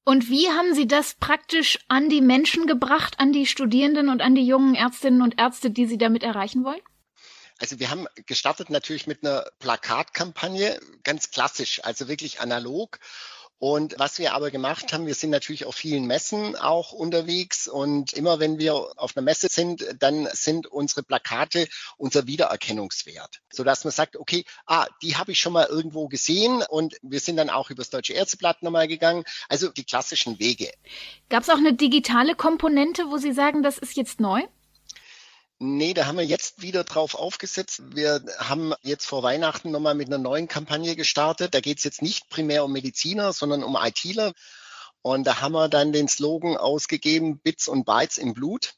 Und 0.03 0.31
wie 0.31 0.49
haben 0.49 0.73
Sie 0.73 0.87
das 0.87 1.13
praktisch 1.13 1.77
an 1.89 2.09
die 2.09 2.21
Menschen 2.21 2.65
gebracht, 2.65 3.19
an 3.19 3.31
die 3.31 3.45
Studierenden 3.45 4.09
und 4.09 4.23
an 4.23 4.33
die 4.33 4.47
jungen 4.47 4.73
Ärztinnen 4.73 5.21
und 5.21 5.37
Ärzte, 5.37 5.69
die 5.69 5.85
Sie 5.85 5.99
damit 5.99 6.23
erreichen 6.23 6.63
wollen? 6.63 6.81
Also 7.59 7.79
wir 7.79 7.91
haben 7.91 8.07
gestartet 8.25 8.71
natürlich 8.71 9.05
mit 9.05 9.23
einer 9.23 9.45
Plakatkampagne, 9.59 10.79
ganz 11.03 11.29
klassisch, 11.29 11.83
also 11.83 12.07
wirklich 12.07 12.39
analog. 12.39 12.99
Und 13.59 13.95
was 13.97 14.19
wir 14.19 14.33
aber 14.33 14.51
gemacht 14.51 14.93
haben, 14.93 15.07
wir 15.07 15.15
sind 15.15 15.31
natürlich 15.31 15.65
auf 15.65 15.75
vielen 15.75 16.05
Messen 16.05 16.55
auch 16.55 16.91
unterwegs 16.91 17.67
und 17.67 18.13
immer 18.13 18.39
wenn 18.39 18.59
wir 18.59 18.75
auf 18.97 19.17
einer 19.17 19.23
Messe 19.23 19.47
sind, 19.49 19.83
dann 19.99 20.27
sind 20.31 20.67
unsere 20.67 21.01
Plakate 21.01 21.67
unser 21.97 22.27
Wiedererkennungswert, 22.27 23.41
sodass 23.51 23.83
man 23.83 23.91
sagt, 23.91 24.15
okay, 24.15 24.45
ah, 24.67 24.85
die 25.01 25.17
habe 25.17 25.31
ich 25.31 25.39
schon 25.39 25.53
mal 25.53 25.65
irgendwo 25.65 26.07
gesehen 26.07 26.63
und 26.69 26.97
wir 27.01 27.19
sind 27.19 27.37
dann 27.37 27.49
auch 27.49 27.71
übers 27.71 27.89
Deutsche 27.89 28.13
Ärzteblatt 28.13 28.61
nochmal 28.61 28.87
gegangen, 28.87 29.23
also 29.49 29.69
die 29.69 29.83
klassischen 29.83 30.37
Wege. 30.37 30.71
Gab 31.29 31.41
es 31.41 31.49
auch 31.49 31.57
eine 31.57 31.73
digitale 31.73 32.35
Komponente, 32.35 33.09
wo 33.09 33.17
Sie 33.17 33.33
sagen, 33.33 33.63
das 33.63 33.79
ist 33.79 33.97
jetzt 33.97 34.19
neu? 34.19 34.43
Nee, 35.59 35.95
da 35.95 36.05
haben 36.05 36.17
wir 36.19 36.25
jetzt 36.25 36.61
wieder 36.61 36.83
drauf 36.83 37.15
aufgesetzt. 37.15 37.81
Wir 37.95 38.23
haben 38.37 38.75
jetzt 38.83 39.05
vor 39.05 39.23
Weihnachten 39.23 39.71
nochmal 39.71 39.95
mit 39.95 40.07
einer 40.07 40.19
neuen 40.19 40.47
Kampagne 40.47 40.95
gestartet. 40.95 41.55
Da 41.55 41.61
geht 41.61 41.79
es 41.79 41.83
jetzt 41.83 42.03
nicht 42.03 42.29
primär 42.29 42.63
um 42.63 42.71
Mediziner, 42.71 43.33
sondern 43.33 43.63
um 43.63 43.75
ITler. 43.75 44.33
Und 45.01 45.25
da 45.25 45.41
haben 45.41 45.53
wir 45.53 45.67
dann 45.67 45.93
den 45.93 46.07
Slogan 46.07 46.57
ausgegeben, 46.57 47.39
Bits 47.39 47.67
und 47.67 47.85
Bytes 47.85 48.19
im 48.19 48.35
Blut. 48.35 48.75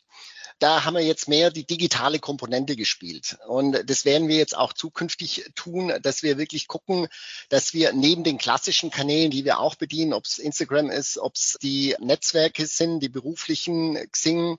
Da 0.60 0.86
haben 0.86 0.94
wir 0.94 1.04
jetzt 1.04 1.28
mehr 1.28 1.52
die 1.52 1.66
digitale 1.66 2.20
Komponente 2.20 2.78
gespielt. 2.78 3.38
Und 3.48 3.90
das 3.90 4.06
werden 4.06 4.30
wir 4.30 4.38
jetzt 4.38 4.56
auch 4.56 4.72
zukünftig 4.72 5.52
tun, 5.56 5.94
dass 6.02 6.24
wir 6.24 6.38
wirklich 6.38 6.68
gucken, 6.68 7.10
dass 7.50 7.74
wir 7.74 7.92
neben 7.92 8.24
den 8.24 8.38
klassischen 8.38 8.90
Kanälen, 8.90 9.32
die 9.32 9.44
wir 9.44 9.60
auch 9.60 9.76
bedienen, 9.76 10.14
ob 10.14 10.26
es 10.26 10.38
Instagram 10.38 10.90
ist, 10.92 11.18
ob 11.18 11.36
es 11.36 11.58
die 11.62 11.96
Netzwerke 12.00 12.66
sind, 12.66 13.02
die 13.02 13.10
beruflichen 13.10 13.96
Xing, 14.12 14.58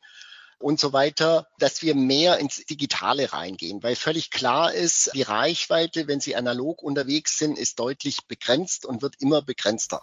und 0.60 0.78
so 0.78 0.92
weiter, 0.92 1.48
dass 1.58 1.82
wir 1.82 1.94
mehr 1.94 2.38
ins 2.38 2.64
Digitale 2.66 3.32
reingehen, 3.32 3.82
weil 3.82 3.96
völlig 3.96 4.30
klar 4.30 4.72
ist, 4.72 5.10
die 5.14 5.22
Reichweite, 5.22 6.06
wenn 6.06 6.20
Sie 6.20 6.36
analog 6.36 6.82
unterwegs 6.82 7.38
sind, 7.38 7.58
ist 7.58 7.78
deutlich 7.80 8.26
begrenzt 8.28 8.84
und 8.84 9.02
wird 9.02 9.14
immer 9.20 9.42
begrenzter. 9.42 10.02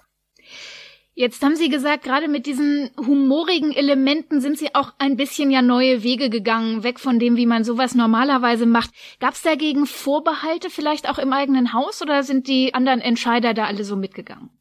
Jetzt 1.14 1.42
haben 1.42 1.56
Sie 1.56 1.70
gesagt, 1.70 2.04
gerade 2.04 2.28
mit 2.28 2.46
diesen 2.46 2.92
humorigen 2.96 3.72
Elementen 3.72 4.40
sind 4.40 4.60
Sie 4.60 4.76
auch 4.76 4.94
ein 5.00 5.18
bisschen 5.18 5.50
ja 5.50 5.64
neue 5.64 6.04
Wege 6.04 6.30
gegangen, 6.30 6.84
weg 6.84 7.00
von 7.00 7.18
dem, 7.18 7.38
wie 7.38 7.48
man 7.48 7.64
sowas 7.64 7.96
normalerweise 7.96 8.68
macht. 8.68 8.92
Gab 9.20 9.34
es 9.34 9.42
dagegen 9.42 9.88
Vorbehalte 9.88 10.70
vielleicht 10.70 11.10
auch 11.10 11.18
im 11.18 11.34
eigenen 11.34 11.74
Haus 11.74 12.04
oder 12.04 12.22
sind 12.22 12.48
die 12.48 12.76
anderen 12.76 13.02
Entscheider 13.02 13.56
da 13.56 13.66
alle 13.66 13.84
so 13.84 13.96
mitgegangen? 13.96 14.52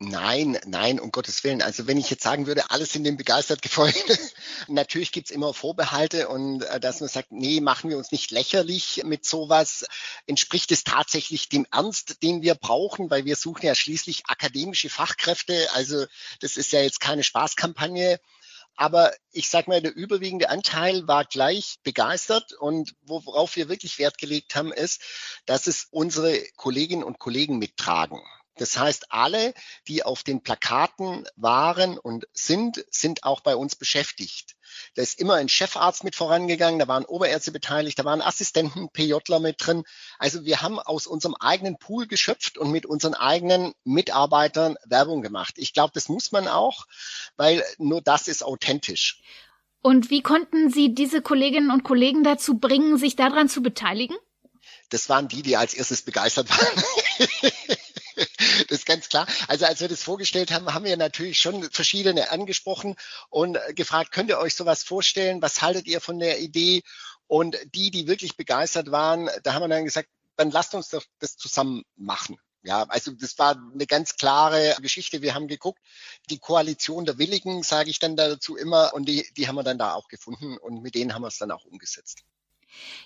Nein, 0.00 0.58
nein, 0.66 0.98
um 0.98 1.12
Gottes 1.12 1.44
Willen. 1.44 1.62
Also 1.62 1.86
wenn 1.86 1.98
ich 1.98 2.10
jetzt 2.10 2.24
sagen 2.24 2.46
würde, 2.46 2.70
alles 2.70 2.92
sind 2.92 3.04
dem 3.04 3.16
begeistert 3.16 3.62
gefolgt. 3.62 4.04
Natürlich 4.68 5.12
gibt's 5.12 5.30
immer 5.30 5.54
Vorbehalte 5.54 6.28
und 6.28 6.62
äh, 6.62 6.80
dass 6.80 7.00
man 7.00 7.08
sagt, 7.08 7.30
nee, 7.30 7.60
machen 7.60 7.90
wir 7.90 7.96
uns 7.96 8.10
nicht 8.10 8.32
lächerlich 8.32 9.02
mit 9.04 9.24
sowas. 9.24 9.86
Entspricht 10.26 10.72
es 10.72 10.82
tatsächlich 10.82 11.48
dem 11.48 11.64
Ernst, 11.70 12.22
den 12.22 12.42
wir 12.42 12.56
brauchen, 12.56 13.08
weil 13.08 13.24
wir 13.24 13.36
suchen 13.36 13.66
ja 13.66 13.74
schließlich 13.74 14.24
akademische 14.26 14.90
Fachkräfte. 14.90 15.68
Also 15.72 16.06
das 16.40 16.56
ist 16.56 16.72
ja 16.72 16.80
jetzt 16.82 17.00
keine 17.00 17.22
Spaßkampagne. 17.22 18.18
Aber 18.76 19.14
ich 19.30 19.48
sage 19.48 19.70
mal, 19.70 19.80
der 19.80 19.94
überwiegende 19.94 20.50
Anteil 20.50 21.06
war 21.06 21.24
gleich 21.24 21.76
begeistert 21.84 22.52
und 22.54 22.96
worauf 23.02 23.54
wir 23.54 23.68
wirklich 23.68 23.98
Wert 23.98 24.18
gelegt 24.18 24.56
haben, 24.56 24.72
ist, 24.72 25.00
dass 25.46 25.68
es 25.68 25.86
unsere 25.92 26.42
Kolleginnen 26.56 27.04
und 27.04 27.20
Kollegen 27.20 27.58
mittragen. 27.58 28.20
Das 28.56 28.78
heißt, 28.78 29.10
alle, 29.10 29.54
die 29.88 30.04
auf 30.04 30.22
den 30.22 30.42
Plakaten 30.42 31.26
waren 31.36 31.98
und 31.98 32.26
sind, 32.32 32.84
sind 32.90 33.24
auch 33.24 33.40
bei 33.40 33.56
uns 33.56 33.74
beschäftigt. 33.74 34.56
Da 34.94 35.02
ist 35.02 35.20
immer 35.20 35.34
ein 35.34 35.48
Chefarzt 35.48 36.04
mit 36.04 36.14
vorangegangen, 36.14 36.78
da 36.78 36.88
waren 36.88 37.04
Oberärzte 37.04 37.52
beteiligt, 37.52 37.98
da 37.98 38.04
waren 38.04 38.22
Assistenten, 38.22 38.88
PJler 38.90 39.40
mit 39.40 39.56
drin. 39.58 39.84
Also 40.18 40.44
wir 40.44 40.62
haben 40.62 40.78
aus 40.78 41.06
unserem 41.06 41.34
eigenen 41.34 41.78
Pool 41.78 42.06
geschöpft 42.06 42.58
und 42.58 42.70
mit 42.70 42.86
unseren 42.86 43.14
eigenen 43.14 43.72
Mitarbeitern 43.84 44.76
Werbung 44.84 45.22
gemacht. 45.22 45.54
Ich 45.56 45.72
glaube, 45.72 45.92
das 45.94 46.08
muss 46.08 46.32
man 46.32 46.48
auch, 46.48 46.86
weil 47.36 47.64
nur 47.78 48.02
das 48.02 48.28
ist 48.28 48.44
authentisch. 48.44 49.20
Und 49.80 50.08
wie 50.10 50.22
konnten 50.22 50.70
Sie 50.70 50.94
diese 50.94 51.20
Kolleginnen 51.20 51.70
und 51.70 51.84
Kollegen 51.84 52.24
dazu 52.24 52.58
bringen, 52.58 52.96
sich 52.96 53.16
daran 53.16 53.50
zu 53.50 53.62
beteiligen? 53.62 54.16
Das 54.94 55.08
waren 55.08 55.26
die, 55.26 55.42
die 55.42 55.56
als 55.56 55.74
erstes 55.74 56.02
begeistert 56.02 56.48
waren. 56.48 56.84
das 58.68 58.78
ist 58.78 58.86
ganz 58.86 59.08
klar. 59.08 59.26
Also 59.48 59.66
als 59.66 59.80
wir 59.80 59.88
das 59.88 60.04
vorgestellt 60.04 60.52
haben, 60.52 60.72
haben 60.72 60.84
wir 60.84 60.96
natürlich 60.96 61.40
schon 61.40 61.68
verschiedene 61.72 62.30
angesprochen 62.30 62.94
und 63.28 63.58
gefragt, 63.74 64.12
könnt 64.12 64.30
ihr 64.30 64.38
euch 64.38 64.54
sowas 64.54 64.84
vorstellen? 64.84 65.42
Was 65.42 65.62
haltet 65.62 65.88
ihr 65.88 66.00
von 66.00 66.20
der 66.20 66.38
Idee? 66.38 66.82
Und 67.26 67.56
die, 67.74 67.90
die 67.90 68.06
wirklich 68.06 68.36
begeistert 68.36 68.92
waren, 68.92 69.28
da 69.42 69.54
haben 69.54 69.62
wir 69.62 69.68
dann 69.68 69.84
gesagt, 69.84 70.08
dann 70.36 70.52
lasst 70.52 70.76
uns 70.76 70.90
doch 70.90 71.02
das 71.18 71.36
zusammen 71.36 71.82
machen. 71.96 72.38
Ja, 72.62 72.84
also 72.84 73.10
das 73.10 73.36
war 73.36 73.56
eine 73.72 73.86
ganz 73.88 74.14
klare 74.14 74.76
Geschichte. 74.80 75.22
Wir 75.22 75.34
haben 75.34 75.48
geguckt, 75.48 75.80
die 76.30 76.38
Koalition 76.38 77.04
der 77.04 77.18
Willigen, 77.18 77.64
sage 77.64 77.90
ich 77.90 77.98
dann 77.98 78.14
dazu 78.14 78.56
immer, 78.56 78.94
und 78.94 79.08
die, 79.08 79.28
die 79.36 79.48
haben 79.48 79.56
wir 79.56 79.64
dann 79.64 79.78
da 79.78 79.94
auch 79.94 80.06
gefunden 80.06 80.56
und 80.56 80.82
mit 80.82 80.94
denen 80.94 81.14
haben 81.14 81.22
wir 81.22 81.28
es 81.28 81.38
dann 81.38 81.50
auch 81.50 81.64
umgesetzt. 81.64 82.22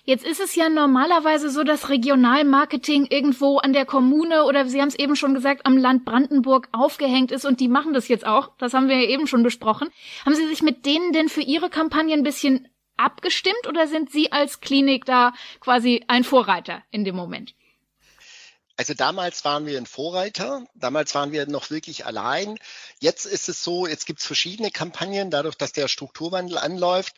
Jetzt 0.03 0.25
ist 0.25 0.39
es 0.39 0.55
ja 0.55 0.69
normalerweise 0.69 1.49
so, 1.49 1.63
dass 1.63 1.89
Regionalmarketing 1.89 3.07
irgendwo 3.09 3.57
an 3.57 3.73
der 3.73 3.85
Kommune 3.85 4.45
oder 4.45 4.65
Sie 4.65 4.81
haben 4.81 4.87
es 4.87 4.97
eben 4.97 5.15
schon 5.15 5.33
gesagt, 5.33 5.65
am 5.65 5.77
Land 5.77 6.05
Brandenburg 6.05 6.67
aufgehängt 6.71 7.31
ist 7.31 7.45
und 7.45 7.59
die 7.59 7.67
machen 7.67 7.93
das 7.93 8.07
jetzt 8.07 8.25
auch. 8.25 8.51
Das 8.57 8.73
haben 8.73 8.87
wir 8.87 8.97
ja 8.97 9.09
eben 9.09 9.27
schon 9.27 9.43
besprochen. 9.43 9.89
Haben 10.25 10.35
Sie 10.35 10.47
sich 10.47 10.61
mit 10.61 10.85
denen 10.85 11.13
denn 11.13 11.29
für 11.29 11.41
Ihre 11.41 11.69
Kampagne 11.69 12.15
ein 12.15 12.23
bisschen 12.23 12.67
abgestimmt 12.97 13.67
oder 13.67 13.87
sind 13.87 14.11
Sie 14.11 14.31
als 14.31 14.61
Klinik 14.61 15.05
da 15.05 15.33
quasi 15.59 16.03
ein 16.07 16.23
Vorreiter 16.23 16.83
in 16.91 17.05
dem 17.05 17.15
Moment? 17.15 17.53
Also 18.79 18.93
damals 18.93 19.43
waren 19.43 19.65
wir 19.65 19.77
ein 19.77 19.85
Vorreiter, 19.85 20.65
damals 20.73 21.13
waren 21.13 21.33
wir 21.33 21.45
noch 21.47 21.69
wirklich 21.69 22.05
allein. 22.05 22.57
Jetzt 23.01 23.25
ist 23.25 23.49
es 23.49 23.61
so, 23.61 23.85
jetzt 23.85 24.05
gibt 24.05 24.21
es 24.21 24.25
verschiedene 24.25 24.71
Kampagnen, 24.71 25.29
dadurch, 25.29 25.55
dass 25.55 25.73
der 25.73 25.89
Strukturwandel 25.89 26.57
anläuft. 26.57 27.13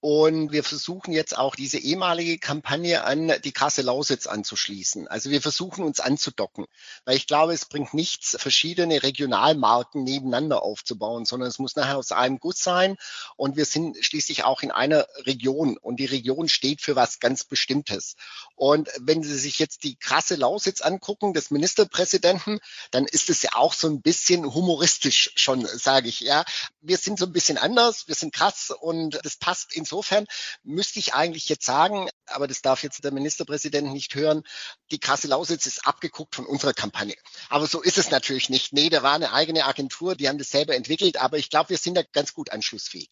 Und 0.00 0.52
wir 0.52 0.62
versuchen 0.62 1.12
jetzt 1.12 1.36
auch 1.36 1.56
diese 1.56 1.78
ehemalige 1.78 2.38
Kampagne 2.38 3.02
an 3.02 3.32
die 3.42 3.52
Kasse 3.52 3.82
Lausitz 3.82 4.28
anzuschließen. 4.28 5.08
Also 5.08 5.30
wir 5.30 5.42
versuchen 5.42 5.82
uns 5.82 5.98
anzudocken, 5.98 6.66
weil 7.04 7.16
ich 7.16 7.26
glaube, 7.26 7.52
es 7.52 7.64
bringt 7.64 7.94
nichts, 7.94 8.36
verschiedene 8.38 9.02
Regionalmarken 9.02 10.04
nebeneinander 10.04 10.62
aufzubauen, 10.62 11.24
sondern 11.24 11.48
es 11.48 11.58
muss 11.58 11.74
nachher 11.74 11.98
aus 11.98 12.12
einem 12.12 12.38
Guss 12.38 12.62
sein. 12.62 12.96
Und 13.36 13.56
wir 13.56 13.64
sind 13.64 13.96
schließlich 14.00 14.44
auch 14.44 14.62
in 14.62 14.70
einer 14.70 15.06
Region 15.26 15.76
und 15.76 15.96
die 15.96 16.06
Region 16.06 16.48
steht 16.48 16.80
für 16.80 16.94
was 16.94 17.18
ganz 17.18 17.42
Bestimmtes. 17.42 18.14
Und 18.54 18.88
wenn 19.00 19.24
Sie 19.24 19.36
sich 19.36 19.58
jetzt 19.58 19.82
die 19.82 19.96
krasse 19.96 20.36
Lausitz 20.36 20.80
angucken, 20.80 21.34
des 21.34 21.50
Ministerpräsidenten, 21.50 22.60
dann 22.92 23.06
ist 23.06 23.30
es 23.30 23.42
ja 23.42 23.50
auch 23.54 23.72
so 23.72 23.88
ein 23.88 24.00
bisschen 24.00 24.54
humoristisch 24.54 25.32
schon, 25.34 25.66
sage 25.66 26.08
ich. 26.08 26.20
Ja, 26.20 26.44
wir 26.80 26.98
sind 26.98 27.18
so 27.18 27.26
ein 27.26 27.32
bisschen 27.32 27.58
anders, 27.58 28.06
wir 28.06 28.14
sind 28.14 28.32
krass 28.32 28.70
und 28.70 29.18
das 29.24 29.36
passt 29.36 29.74
in 29.74 29.87
insofern 29.88 30.26
müsste 30.62 30.98
ich 30.98 31.14
eigentlich 31.14 31.48
jetzt 31.48 31.64
sagen, 31.64 32.10
aber 32.26 32.46
das 32.46 32.60
darf 32.60 32.82
jetzt 32.82 33.02
der 33.04 33.12
Ministerpräsident 33.12 33.90
nicht 33.90 34.14
hören, 34.14 34.42
die 34.90 34.98
Kassel 34.98 35.30
Lausitz 35.30 35.66
ist 35.66 35.86
abgeguckt 35.86 36.34
von 36.34 36.44
unserer 36.44 36.74
Kampagne. 36.74 37.14
Aber 37.48 37.66
so 37.66 37.80
ist 37.80 37.96
es 37.96 38.10
natürlich 38.10 38.50
nicht. 38.50 38.74
Nee, 38.74 38.90
da 38.90 39.02
war 39.02 39.14
eine 39.14 39.32
eigene 39.32 39.64
Agentur, 39.64 40.14
die 40.14 40.28
haben 40.28 40.38
das 40.38 40.50
selber 40.50 40.76
entwickelt, 40.76 41.16
aber 41.18 41.38
ich 41.38 41.48
glaube, 41.48 41.70
wir 41.70 41.78
sind 41.78 41.96
da 41.96 42.02
ganz 42.12 42.34
gut 42.34 42.50
anschlussfähig. 42.50 43.08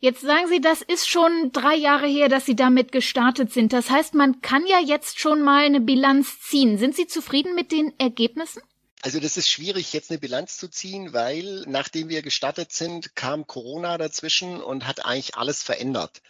Jetzt 0.00 0.20
sagen 0.20 0.48
Sie, 0.48 0.60
das 0.60 0.82
ist 0.82 1.08
schon 1.08 1.50
drei 1.52 1.76
Jahre 1.76 2.06
her, 2.06 2.28
dass 2.28 2.44
Sie 2.44 2.56
damit 2.56 2.92
gestartet 2.92 3.52
sind. 3.52 3.72
Das 3.72 3.88
heißt, 3.88 4.12
man 4.14 4.42
kann 4.42 4.66
ja 4.66 4.80
jetzt 4.80 5.18
schon 5.18 5.40
mal 5.40 5.64
eine 5.64 5.80
Bilanz 5.80 6.40
ziehen. 6.40 6.76
Sind 6.76 6.94
Sie 6.94 7.06
zufrieden 7.06 7.54
mit 7.54 7.72
den 7.72 7.98
Ergebnissen? 7.98 8.60
Also 9.04 9.18
das 9.18 9.36
ist 9.36 9.50
schwierig, 9.50 9.92
jetzt 9.92 10.10
eine 10.10 10.20
Bilanz 10.20 10.58
zu 10.58 10.68
ziehen, 10.68 11.12
weil 11.12 11.64
nachdem 11.66 12.08
wir 12.08 12.22
gestartet 12.22 12.70
sind, 12.70 13.16
kam 13.16 13.48
Corona 13.48 13.98
dazwischen 13.98 14.62
und 14.62 14.86
hat 14.86 15.04
eigentlich 15.04 15.34
alles 15.34 15.60
verändert. 15.60 16.22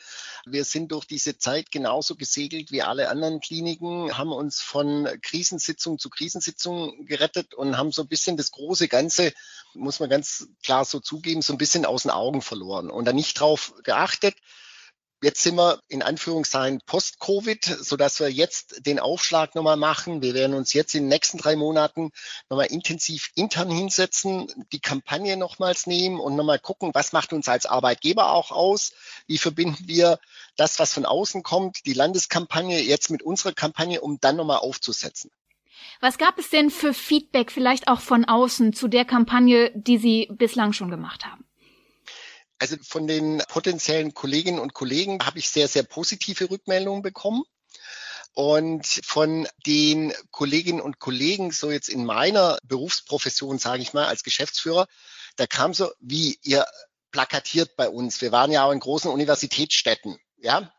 Wir 0.46 0.64
sind 0.64 0.90
durch 0.90 1.04
diese 1.04 1.36
Zeit 1.36 1.70
genauso 1.70 2.16
gesegelt 2.16 2.72
wie 2.72 2.80
alle 2.80 3.10
anderen 3.10 3.40
Kliniken, 3.40 4.16
haben 4.16 4.32
uns 4.32 4.62
von 4.62 5.06
Krisensitzung 5.20 5.98
zu 5.98 6.08
Krisensitzung 6.08 7.04
gerettet 7.04 7.52
und 7.52 7.76
haben 7.76 7.92
so 7.92 8.00
ein 8.00 8.08
bisschen 8.08 8.38
das 8.38 8.52
große 8.52 8.88
Ganze, 8.88 9.34
muss 9.74 10.00
man 10.00 10.08
ganz 10.08 10.48
klar 10.62 10.86
so 10.86 10.98
zugeben, 10.98 11.42
so 11.42 11.52
ein 11.52 11.58
bisschen 11.58 11.84
aus 11.84 12.04
den 12.04 12.10
Augen 12.10 12.40
verloren 12.40 12.90
und 12.90 13.04
da 13.04 13.12
nicht 13.12 13.38
drauf 13.38 13.74
geachtet. 13.82 14.34
Jetzt 15.24 15.44
sind 15.44 15.54
wir 15.54 15.80
in 15.86 16.02
Anführungszeichen 16.02 16.80
post-Covid, 16.84 17.64
so 17.64 17.96
dass 17.96 18.18
wir 18.18 18.28
jetzt 18.28 18.84
den 18.84 18.98
Aufschlag 18.98 19.54
nochmal 19.54 19.76
machen. 19.76 20.20
Wir 20.20 20.34
werden 20.34 20.56
uns 20.56 20.72
jetzt 20.72 20.96
in 20.96 21.04
den 21.04 21.10
nächsten 21.10 21.38
drei 21.38 21.54
Monaten 21.54 22.10
nochmal 22.50 22.66
intensiv 22.66 23.30
intern 23.36 23.70
hinsetzen, 23.70 24.48
die 24.72 24.80
Kampagne 24.80 25.36
nochmals 25.36 25.86
nehmen 25.86 26.18
und 26.18 26.34
nochmal 26.34 26.58
gucken, 26.58 26.90
was 26.92 27.12
macht 27.12 27.32
uns 27.32 27.48
als 27.48 27.66
Arbeitgeber 27.66 28.32
auch 28.32 28.50
aus? 28.50 28.94
Wie 29.28 29.38
verbinden 29.38 29.86
wir 29.86 30.18
das, 30.56 30.80
was 30.80 30.92
von 30.92 31.06
außen 31.06 31.44
kommt, 31.44 31.86
die 31.86 31.94
Landeskampagne 31.94 32.80
jetzt 32.80 33.08
mit 33.08 33.22
unserer 33.22 33.52
Kampagne, 33.52 34.00
um 34.00 34.18
dann 34.20 34.34
nochmal 34.34 34.58
aufzusetzen? 34.58 35.30
Was 36.00 36.18
gab 36.18 36.36
es 36.36 36.50
denn 36.50 36.68
für 36.68 36.92
Feedback 36.92 37.52
vielleicht 37.52 37.86
auch 37.86 38.00
von 38.00 38.24
außen 38.24 38.72
zu 38.72 38.88
der 38.88 39.04
Kampagne, 39.04 39.70
die 39.76 39.98
Sie 39.98 40.28
bislang 40.32 40.72
schon 40.72 40.90
gemacht 40.90 41.24
haben? 41.24 41.44
Also 42.62 42.76
von 42.80 43.08
den 43.08 43.42
potenziellen 43.48 44.14
Kolleginnen 44.14 44.60
und 44.60 44.72
Kollegen 44.72 45.18
habe 45.26 45.40
ich 45.40 45.48
sehr, 45.48 45.66
sehr 45.66 45.82
positive 45.82 46.48
Rückmeldungen 46.48 47.02
bekommen. 47.02 47.42
Und 48.34 48.86
von 49.04 49.48
den 49.66 50.14
Kolleginnen 50.30 50.80
und 50.80 51.00
Kollegen, 51.00 51.50
so 51.50 51.72
jetzt 51.72 51.88
in 51.88 52.04
meiner 52.04 52.58
Berufsprofession, 52.62 53.58
sage 53.58 53.82
ich 53.82 53.94
mal, 53.94 54.06
als 54.06 54.22
Geschäftsführer, 54.22 54.86
da 55.34 55.48
kam 55.48 55.74
so, 55.74 55.90
wie 55.98 56.38
ihr 56.42 56.64
plakatiert 57.10 57.74
bei 57.74 57.88
uns. 57.88 58.20
Wir 58.20 58.30
waren 58.30 58.52
ja 58.52 58.64
auch 58.64 58.70
in 58.70 58.78
großen 58.78 59.10
Universitätsstädten, 59.10 60.20
ja. 60.38 60.72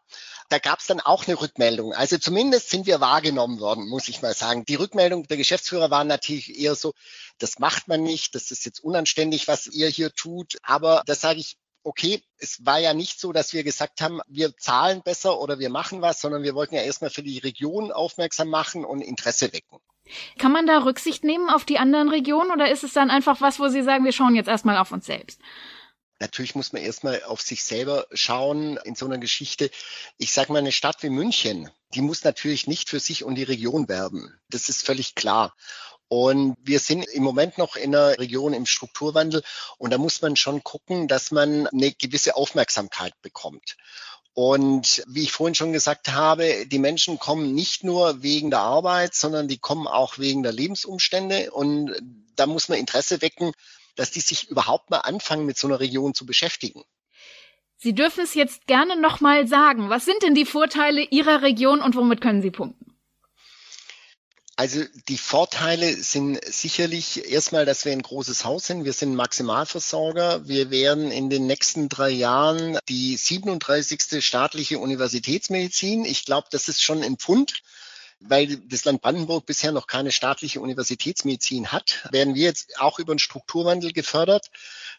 Da 0.48 0.60
gab 0.60 0.80
es 0.80 0.88
dann 0.88 1.02
auch 1.02 1.28
eine 1.28 1.40
Rückmeldung. 1.42 1.94
Also 1.94 2.18
zumindest 2.18 2.70
sind 2.70 2.86
wir 2.86 3.02
wahrgenommen 3.02 3.60
worden, 3.60 3.90
muss 3.90 4.08
ich 4.08 4.22
mal 4.22 4.34
sagen. 4.34 4.64
Die 4.66 4.76
Rückmeldung 4.76 5.28
der 5.28 5.38
Geschäftsführer 5.38 5.90
war 5.90 6.06
natürlich 6.06 6.58
eher 6.58 6.76
so, 6.76 6.94
das 7.40 7.60
macht 7.60 7.90
man 7.90 8.04
nicht, 8.04 8.36
das 8.36 8.52
ist 8.52 8.64
jetzt 8.64 8.82
unanständig, 8.82 9.50
was 9.50 9.68
ihr 9.68 9.90
hier 9.90 10.14
tut. 10.14 10.58
Aber 10.64 11.04
das 11.06 11.20
sage 11.20 11.40
ich 11.40 11.58
okay, 11.84 12.24
es 12.38 12.66
war 12.66 12.80
ja 12.80 12.94
nicht 12.94 13.20
so, 13.20 13.32
dass 13.32 13.54
wir 13.54 13.64
gesagt 13.64 14.02
haben, 14.02 14.22
wir 14.28 14.56
zahlen 14.58 15.02
besser 15.04 15.40
oder 15.40 15.60
wir 15.60 15.70
machen 15.70 16.02
was, 16.02 16.22
sondern 16.22 16.44
wir 16.44 16.56
wollten 16.56 16.76
ja 16.76 16.82
erstmal 16.82 17.10
für 17.10 17.24
die 17.24 17.40
Region 17.40 17.92
aufmerksam 17.92 18.50
machen 18.50 18.86
und 18.86 19.02
Interesse 19.02 19.52
wecken. 19.54 19.80
Kann 20.38 20.52
man 20.52 20.68
da 20.68 20.80
Rücksicht 20.80 21.24
nehmen 21.24 21.50
auf 21.50 21.66
die 21.66 21.80
anderen 21.80 22.10
Regionen 22.10 22.52
oder 22.52 22.72
ist 22.72 22.84
es 22.84 22.94
dann 22.94 23.10
einfach 23.10 23.42
was, 23.42 23.60
wo 23.60 23.68
Sie 23.70 23.84
sagen, 23.84 24.06
wir 24.06 24.12
schauen 24.12 24.36
jetzt 24.36 24.48
erstmal 24.50 24.78
auf 24.78 24.92
uns 24.92 25.06
selbst? 25.06 25.40
Natürlich 26.20 26.56
muss 26.56 26.72
man 26.72 26.82
erstmal 26.82 27.24
auf 27.24 27.42
sich 27.42 27.64
selber 27.64 28.06
schauen 28.14 28.78
in 28.86 28.96
so 28.96 29.06
einer 29.06 29.18
Geschichte. 29.18 29.70
Ich 30.18 30.32
sage 30.32 30.54
mal, 30.54 30.60
eine 30.60 30.72
Stadt 30.72 31.04
wie 31.04 31.10
München, 31.10 31.70
die 31.96 32.02
muss 32.02 32.24
natürlich 32.24 32.68
nicht 32.68 32.90
für 32.90 33.00
sich 33.00 33.24
und 33.24 33.36
die 33.36 33.44
Region 33.44 33.90
werben. 33.90 34.34
Das 34.50 34.70
ist 34.70 34.86
völlig 34.86 35.16
klar. 35.16 35.56
Und 36.16 36.58
wir 36.62 36.78
sind 36.78 37.06
im 37.06 37.24
Moment 37.24 37.58
noch 37.58 37.76
in 37.76 37.96
einer 37.96 38.20
Region 38.20 38.54
im 38.54 38.68
Strukturwandel 38.68 39.42
und 39.80 39.92
da 39.92 39.98
muss 39.98 40.22
man 40.22 40.36
schon 40.36 40.64
gucken, 40.64 41.08
dass 41.08 41.32
man 41.32 41.66
eine 41.66 41.92
gewisse 41.92 42.36
Aufmerksamkeit 42.36 43.20
bekommt. 43.24 43.78
Und 44.36 45.04
wie 45.08 45.24
ich 45.24 45.32
vorhin 45.32 45.56
schon 45.56 45.74
gesagt 45.74 46.10
habe, 46.10 46.68
die 46.68 46.78
Menschen 46.78 47.18
kommen 47.18 47.56
nicht 47.56 47.84
nur 47.84 48.22
wegen 48.22 48.52
der 48.52 48.60
Arbeit, 48.60 49.16
sondern 49.16 49.48
die 49.48 49.58
kommen 49.58 49.88
auch 49.88 50.20
wegen 50.20 50.44
der 50.44 50.52
Lebensumstände. 50.52 51.50
Und 51.50 51.96
da 52.36 52.46
muss 52.46 52.70
man 52.70 52.78
Interesse 52.78 53.24
wecken, 53.24 53.52
dass 53.96 54.12
die 54.12 54.20
sich 54.20 54.52
überhaupt 54.52 54.92
mal 54.92 55.00
anfangen, 55.00 55.48
mit 55.48 55.58
so 55.58 55.68
einer 55.68 55.80
Region 55.80 56.14
zu 56.14 56.28
beschäftigen. 56.28 56.84
Sie 57.78 57.96
dürfen 57.96 58.24
es 58.24 58.36
jetzt 58.36 58.68
gerne 58.68 59.02
nochmal 59.02 59.48
sagen. 59.48 59.90
Was 59.90 60.06
sind 60.06 60.22
denn 60.22 60.36
die 60.36 60.46
Vorteile 60.46 61.02
Ihrer 61.02 61.42
Region 61.42 61.82
und 61.82 61.96
womit 61.96 62.22
können 62.22 62.44
Sie 62.44 62.52
punkten? 62.52 62.93
Also 64.56 64.84
die 65.08 65.18
Vorteile 65.18 65.96
sind 65.96 66.40
sicherlich 66.46 67.32
erstmal, 67.32 67.66
dass 67.66 67.86
wir 67.86 67.92
ein 67.92 68.04
großes 68.04 68.46
Haus 68.46 68.68
sind. 68.68 68.86
Wir 68.86 68.94
sind 68.94 69.16
Maximalversorger. 69.16 70.48
Wir 70.48 70.70
werden 70.70 71.12
in 71.12 71.32
den 71.32 71.48
nächsten 71.48 71.90
drei 71.90 72.12
Jahren 72.12 72.78
die 72.88 73.18
37. 73.18 74.24
staatliche 74.24 74.78
Universitätsmedizin. 74.78 76.06
Ich 76.06 76.26
glaube, 76.26 76.48
das 76.52 76.70
ist 76.70 76.84
schon 76.84 77.04
ein 77.04 77.18
Pfund 77.18 77.64
weil 78.26 78.58
das 78.58 78.86
Land 78.86 79.02
Brandenburg 79.02 79.46
bisher 79.46 79.72
noch 79.72 79.88
keine 79.88 80.12
staatliche 80.12 80.62
Universitätsmedizin 80.62 81.72
hat, 81.72 82.08
werden 82.12 82.36
wir 82.36 82.44
jetzt 82.44 82.80
auch 82.80 83.00
über 83.00 83.12
einen 83.12 83.20
Strukturwandel 83.20 83.92
gefördert 83.92 84.50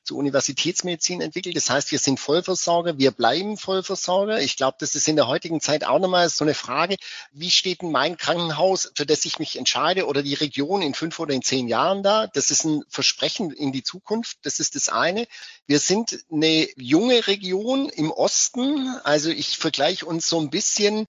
zur 0.05 0.19
Universitätsmedizin 0.19 1.21
entwickelt. 1.21 1.57
Das 1.57 1.71
heißt, 1.71 1.91
wir 1.91 1.99
sind 1.99 2.21
Vollversorger, 2.21 2.99
wir 2.99 3.11
bleiben 3.11 3.57
Vollversorger. 3.57 4.41
Ich 4.41 4.57
glaube, 4.57 4.77
das 4.79 4.95
ist 4.95 5.09
in 5.09 5.17
der 5.17 5.27
heutigen 5.27 5.61
Zeit 5.61 5.85
auch 5.85 5.99
nochmal 5.99 6.29
so 6.29 6.45
eine 6.45 6.55
Frage, 6.55 6.97
wie 7.33 7.51
steht 7.51 7.83
denn 7.83 7.91
mein 7.91 8.17
Krankenhaus, 8.17 8.93
für 8.95 9.07
das 9.07 9.25
ich 9.25 9.39
mich 9.39 9.57
entscheide 9.57 10.07
oder 10.07 10.23
die 10.23 10.35
Region 10.35 10.83
in 10.83 10.95
fünf 10.95 11.19
oder 11.19 11.35
in 11.35 11.43
zehn 11.43 11.69
Jahren 11.69 12.03
da? 12.03 12.27
Das 12.27 12.51
ist 12.51 12.65
ein 12.65 12.85
Versprechen 12.89 13.51
in 13.51 13.73
die 13.73 13.83
Zukunft. 13.83 14.39
Das 14.43 14.61
ist 14.61 14.75
das 14.75 14.89
eine. 14.89 15.27
Wir 15.67 15.79
sind 15.79 16.25
eine 16.31 16.69
junge 16.77 17.27
Region 17.27 17.89
im 17.89 18.11
Osten. 18.11 18.97
Also 19.05 19.31
ich 19.31 19.57
vergleiche 19.59 20.07
uns 20.07 20.29
so 20.29 20.39
ein 20.39 20.51
bisschen 20.51 21.07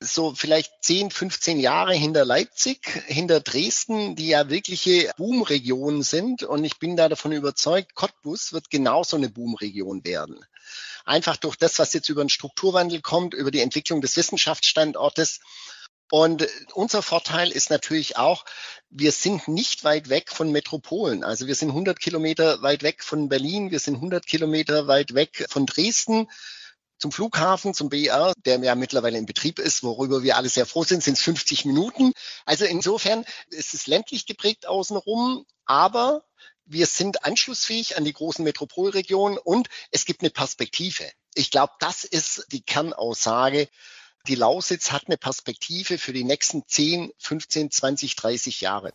so 0.00 0.34
vielleicht 0.34 0.72
10, 0.82 1.10
15 1.10 1.58
Jahre 1.58 1.92
hinter 1.92 2.24
Leipzig, 2.24 2.86
hinter 3.06 3.40
Dresden, 3.40 4.14
die 4.14 4.28
ja 4.28 4.48
wirkliche 4.48 5.10
Boomregionen 5.16 6.02
sind. 6.02 6.44
Und 6.44 6.64
ich 6.64 6.78
bin 6.78 6.96
da 6.96 7.08
davon 7.08 7.32
überzeugt, 7.32 7.94
Cottbus 7.94 8.52
wird 8.52 8.70
genauso 8.70 9.16
eine 9.16 9.28
Boomregion 9.28 10.04
werden. 10.04 10.44
Einfach 11.04 11.36
durch 11.36 11.56
das, 11.56 11.78
was 11.78 11.92
jetzt 11.94 12.08
über 12.08 12.22
den 12.22 12.28
Strukturwandel 12.28 13.00
kommt, 13.00 13.34
über 13.34 13.50
die 13.50 13.60
Entwicklung 13.60 14.00
des 14.00 14.16
Wissenschaftsstandortes. 14.16 15.40
Und 16.10 16.46
unser 16.72 17.02
Vorteil 17.02 17.50
ist 17.50 17.70
natürlich 17.70 18.16
auch, 18.16 18.44
wir 18.88 19.12
sind 19.12 19.48
nicht 19.48 19.84
weit 19.84 20.08
weg 20.08 20.30
von 20.30 20.52
Metropolen. 20.52 21.24
Also 21.24 21.46
wir 21.46 21.54
sind 21.54 21.70
100 21.70 22.00
Kilometer 22.00 22.62
weit 22.62 22.82
weg 22.82 23.02
von 23.02 23.28
Berlin, 23.28 23.70
wir 23.70 23.80
sind 23.80 23.96
100 23.96 24.26
Kilometer 24.26 24.86
weit 24.86 25.14
weg 25.14 25.46
von 25.50 25.66
Dresden 25.66 26.28
zum 26.98 27.12
Flughafen, 27.12 27.74
zum 27.74 27.88
BR, 27.88 28.32
der 28.44 28.58
ja 28.58 28.74
mittlerweile 28.74 29.18
in 29.18 29.26
Betrieb 29.26 29.58
ist, 29.58 29.82
worüber 29.82 30.22
wir 30.22 30.36
alle 30.36 30.48
sehr 30.48 30.66
froh 30.66 30.84
sind, 30.84 31.02
sind 31.02 31.16
es 31.16 31.22
50 31.22 31.64
Minuten. 31.64 32.12
Also 32.44 32.64
insofern 32.64 33.24
ist 33.50 33.74
es 33.74 33.86
ländlich 33.86 34.26
geprägt 34.26 34.66
außenrum, 34.66 35.46
aber 35.64 36.24
wir 36.64 36.86
sind 36.86 37.24
anschlussfähig 37.24 37.96
an 37.96 38.04
die 38.04 38.12
großen 38.12 38.44
Metropolregionen 38.44 39.38
und 39.38 39.68
es 39.90 40.04
gibt 40.04 40.20
eine 40.20 40.30
Perspektive. 40.30 41.10
Ich 41.34 41.50
glaube, 41.50 41.72
das 41.78 42.04
ist 42.04 42.46
die 42.52 42.62
Kernaussage. 42.62 43.68
Die 44.26 44.34
Lausitz 44.34 44.90
hat 44.90 45.04
eine 45.06 45.16
Perspektive 45.16 45.96
für 45.96 46.12
die 46.12 46.24
nächsten 46.24 46.66
10, 46.66 47.12
15, 47.18 47.70
20, 47.70 48.16
30 48.16 48.60
Jahre. 48.60 48.92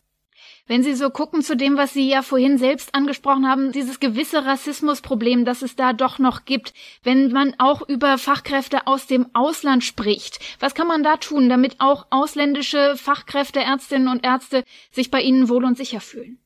Wenn 0.65 0.81
Sie 0.81 0.93
so 0.93 1.09
gucken 1.09 1.41
zu 1.41 1.57
dem, 1.57 1.75
was 1.75 1.93
Sie 1.93 2.07
ja 2.07 2.21
vorhin 2.21 2.57
selbst 2.57 2.95
angesprochen 2.95 3.49
haben, 3.49 3.73
dieses 3.73 3.99
gewisse 3.99 4.45
Rassismusproblem, 4.45 5.43
das 5.43 5.61
es 5.61 5.75
da 5.75 5.91
doch 5.91 6.19
noch 6.19 6.45
gibt, 6.45 6.73
wenn 7.03 7.33
man 7.33 7.53
auch 7.57 7.81
über 7.89 8.17
Fachkräfte 8.17 8.87
aus 8.87 9.05
dem 9.05 9.27
Ausland 9.33 9.83
spricht, 9.83 10.39
was 10.61 10.73
kann 10.73 10.87
man 10.87 11.03
da 11.03 11.17
tun, 11.17 11.49
damit 11.49 11.81
auch 11.81 12.07
ausländische 12.11 12.95
Fachkräfte, 12.95 13.59
Ärztinnen 13.59 14.07
und 14.07 14.23
Ärzte 14.23 14.63
sich 14.89 15.11
bei 15.11 15.21
Ihnen 15.21 15.49
wohl 15.49 15.65
und 15.65 15.75
sicher 15.75 15.99
fühlen? 15.99 16.39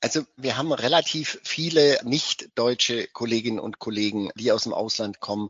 Also 0.00 0.24
wir 0.36 0.56
haben 0.58 0.72
relativ 0.72 1.40
viele 1.42 1.98
nicht-deutsche 2.04 3.08
Kolleginnen 3.08 3.58
und 3.58 3.78
Kollegen, 3.78 4.30
die 4.36 4.52
aus 4.52 4.64
dem 4.64 4.74
Ausland 4.74 5.20
kommen. 5.20 5.48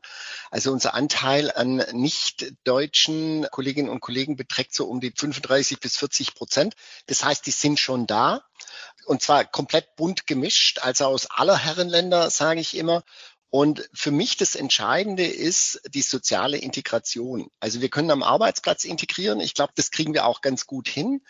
Also 0.51 0.71
unser 0.71 0.95
Anteil 0.95 1.51
an 1.51 1.85
nicht-deutschen 1.93 3.49
Kolleginnen 3.51 3.89
und 3.89 4.01
Kollegen 4.01 4.37
beträgt 4.37 4.75
so 4.75 4.87
um 4.87 5.01
die 5.01 5.13
35 5.15 5.81
bis 5.81 5.97
40 5.97 6.35
Prozent. 6.35 6.75
Das 7.07 7.25
heißt, 7.25 7.45
die 7.45 7.51
sind 7.51 7.81
schon 7.81 8.07
da 8.07 8.45
und 9.07 9.23
zwar 9.23 9.45
komplett 9.45 9.97
bunt 9.97 10.27
gemischt, 10.27 10.81
also 10.81 11.07
aus 11.07 11.31
aller 11.31 11.57
Herrenländer, 11.57 12.31
sage 12.31 12.61
ich 12.61 12.77
immer. 12.77 13.03
Und 13.57 13.89
für 13.95 14.11
mich 14.11 14.37
das 14.37 14.55
Entscheidende 14.55 15.25
ist 15.25 15.81
die 15.89 16.03
soziale 16.03 16.59
Integration. 16.59 17.49
Also 17.59 17.81
wir 17.81 17.89
können 17.89 18.11
am 18.11 18.23
Arbeitsplatz 18.23 18.85
integrieren. 18.85 19.41
Ich 19.41 19.55
glaube, 19.55 19.73
das 19.75 19.91
kriegen 19.91 20.13
wir 20.13 20.27
auch 20.27 20.43
ganz 20.43 20.67
gut 20.67 20.89
hin. 20.89 21.23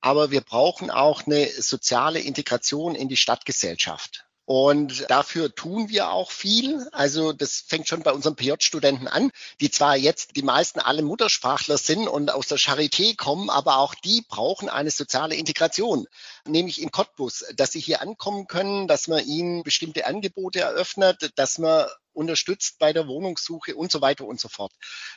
Aber 0.00 0.30
wir 0.30 0.40
brauchen 0.40 0.90
auch 0.90 1.26
eine 1.26 1.46
soziale 1.46 2.20
Integration 2.20 2.94
in 2.94 3.10
die 3.10 3.18
Stadtgesellschaft. 3.18 4.25
Und 4.46 5.10
dafür 5.10 5.52
tun 5.52 5.88
wir 5.88 6.10
auch 6.12 6.30
viel. 6.30 6.88
Also 6.92 7.32
das 7.32 7.64
fängt 7.66 7.88
schon 7.88 8.04
bei 8.04 8.12
unseren 8.12 8.36
PJ-Studenten 8.36 9.08
an, 9.08 9.32
die 9.60 9.72
zwar 9.72 9.96
jetzt 9.96 10.36
die 10.36 10.42
meisten 10.42 10.78
alle 10.78 11.02
Muttersprachler 11.02 11.76
sind 11.78 12.06
und 12.06 12.30
aus 12.30 12.46
der 12.46 12.58
Charité 12.58 13.16
kommen, 13.16 13.50
aber 13.50 13.78
auch 13.78 13.96
die 13.96 14.24
brauchen 14.28 14.68
eine 14.68 14.92
soziale 14.92 15.34
Integration, 15.34 16.06
nämlich 16.46 16.80
in 16.80 16.92
Cottbus, 16.92 17.44
dass 17.56 17.72
sie 17.72 17.80
hier 17.80 18.00
ankommen 18.00 18.46
können, 18.46 18.86
dass 18.86 19.08
man 19.08 19.26
ihnen 19.26 19.64
bestimmte 19.64 20.06
Angebote 20.06 20.60
eröffnet, 20.60 21.32
dass 21.34 21.58
man 21.58 21.86
unterstützt 22.12 22.78
bei 22.78 22.92
der 22.92 23.08
Wohnungssuche 23.08 23.74
und 23.74 23.90
so 23.90 24.00
weiter 24.00 24.26
und 24.26 24.38
so 24.38 24.48
fort. 24.48 24.72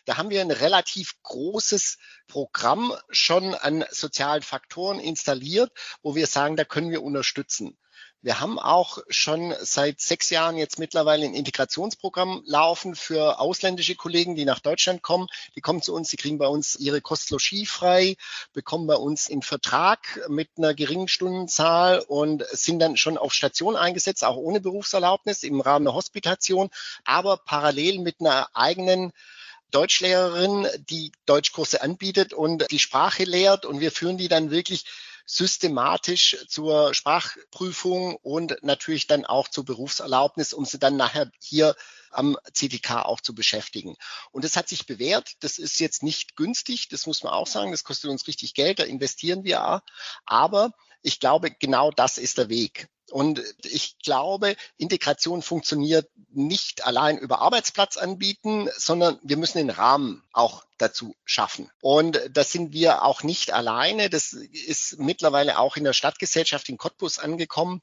Da 0.06 0.18
haben 0.18 0.32
wir 0.32 0.42
ein 0.42 0.52
relativ 0.52 1.14
großes 1.22 2.00
Programm 2.28 2.96
schon 3.12 3.54
an 3.54 3.86
sozialen 3.92 4.42
Faktoren 4.42 5.00
installiert, 5.00 5.72
wo 6.02 6.16
wir 6.16 6.26
sagen, 6.26 6.56
da 6.56 6.66
können 6.66 6.90
wir 6.90 7.04
unterstützen. 7.04 7.78
Wir 8.22 8.42
haben 8.42 8.60
auch 8.60 8.98
schon 9.08 9.56
seit 9.62 10.02
sechs 10.02 10.30
Jahren 10.30 10.58
jetzt 10.58 10.78
mittlerweile 10.78 11.26
ein 11.26 11.34
Integrationsprogramm 11.34 12.44
laufen 12.46 12.94
für 12.96 13.40
ausländische 13.40 13.96
Kollegen, 13.96 14.36
die 14.36 14.44
nach 14.44 14.60
Deutschland 14.60 15.02
kommen. 15.02 15.28
Die 15.56 15.62
kommen 15.62 15.82
zu 15.82 15.94
uns, 15.94 16.10
die 16.10 16.18
kriegen 16.18 16.38
bei 16.38 16.48
uns 16.48 16.76
ihre 16.76 17.00
Kostlogie 17.00 17.66
frei, 17.66 18.18
bekommen 18.52 18.88
bei 18.88 18.96
uns 18.96 19.32
einen 19.32 19.42
Vertrag 19.42 20.20
mit 20.28 20.50
einer 20.58 20.74
geringen 20.74 21.08
Stundenzahl 21.08 22.00
und 22.00 22.46
sind 22.52 22.80
dann 22.80 22.98
schon 22.98 23.18
auf 23.18 23.34
Station 23.34 23.78
eingesetzt, 23.78 24.26
auch 24.26 24.36
ohne 24.36 24.60
Berufserlaubnis 24.60 25.44
im 25.44 25.62
Rahmen 25.62 25.86
der 25.86 25.94
Hospitation, 25.94 26.70
aber 27.06 27.38
parallel 27.38 28.00
mit 28.00 28.20
einer 28.20 28.50
eigenen 28.54 29.14
Deutschlehrerin, 29.72 30.68
die 30.90 31.14
Deutschkurse 31.26 31.82
anbietet 31.82 32.34
und 32.34 32.70
die 32.70 32.80
Sprache 32.80 33.24
lehrt 33.24 33.66
und 33.66 33.80
wir 33.80 33.92
führen 33.92 34.18
die 34.18 34.28
dann 34.28 34.52
wirklich 34.52 34.86
systematisch 35.32 36.38
zur 36.48 36.96
Sprachprüfung 36.96 38.16
und 38.16 38.58
natürlich 38.64 39.06
dann 39.06 39.26
auch 39.26 39.48
zur 39.48 39.64
Berufserlaubnis, 39.64 40.54
um 40.54 40.66
sie 40.66 40.80
dann 40.80 40.98
nachher 40.98 41.30
hier 41.40 41.76
am 42.10 42.36
CTK 42.52 43.06
auch 43.06 43.22
zu 43.22 43.36
beschäftigen. 43.36 43.96
Und 44.32 44.44
das 44.44 44.56
hat 44.56 44.68
sich 44.68 44.88
bewährt. 44.88 45.34
Das 45.42 45.60
ist 45.60 45.80
jetzt 45.80 46.02
nicht 46.02 46.36
günstig, 46.36 46.90
das 46.90 47.06
muss 47.06 47.22
man 47.22 47.32
auch 47.32 47.46
sagen. 47.46 47.70
Das 47.70 47.84
kostet 47.84 48.10
uns 48.10 48.28
richtig 48.28 48.56
Geld, 48.56 48.80
da 48.80 48.84
investieren 48.84 49.44
wir 49.44 49.68
auch. 49.68 49.82
Aber 50.26 50.72
ich 51.04 51.20
glaube, 51.20 51.52
genau 51.52 51.92
das 51.92 52.18
ist 52.18 52.40
der 52.40 52.50
Weg. 52.50 52.88
Und 53.12 53.42
ich 53.64 53.98
glaube, 54.00 54.56
Integration 54.78 55.42
funktioniert 55.42 56.10
nicht 56.32 56.86
allein 56.86 57.18
über 57.18 57.40
Arbeitsplatz 57.40 57.98
anbieten, 57.98 58.70
sondern 58.78 59.20
wir 59.24 59.38
müssen 59.38 59.58
den 59.58 59.70
Rahmen 59.70 60.24
auch 60.32 60.64
dazu 60.78 61.16
schaffen. 61.26 61.70
Und 61.82 62.22
das 62.32 62.52
sind 62.52 62.74
wir 62.74 63.04
auch 63.04 63.24
nicht 63.24 63.52
alleine. 63.52 64.10
Das 64.10 64.34
ist 64.34 65.00
mittlerweile 65.00 65.60
auch 65.60 65.76
in 65.76 65.84
der 65.84 65.94
Stadtgesellschaft 65.94 66.70
in 66.70 66.78
Cottbus 66.78 67.20
angekommen. 67.20 67.82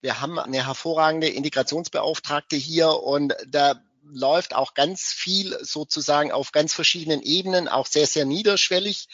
Wir 0.00 0.20
haben 0.20 0.38
eine 0.38 0.66
hervorragende 0.66 1.28
Integrationsbeauftragte 1.28 2.56
hier 2.56 2.90
und 3.02 3.34
da 3.46 3.80
läuft 4.04 4.54
auch 4.54 4.74
ganz 4.74 5.12
viel 5.12 5.56
sozusagen 5.62 6.32
auf 6.32 6.52
ganz 6.52 6.74
verschiedenen 6.74 7.22
Ebenen, 7.22 7.68
auch 7.68 7.86
sehr, 7.86 8.06
sehr 8.06 8.24
niederschwellig. 8.24 9.08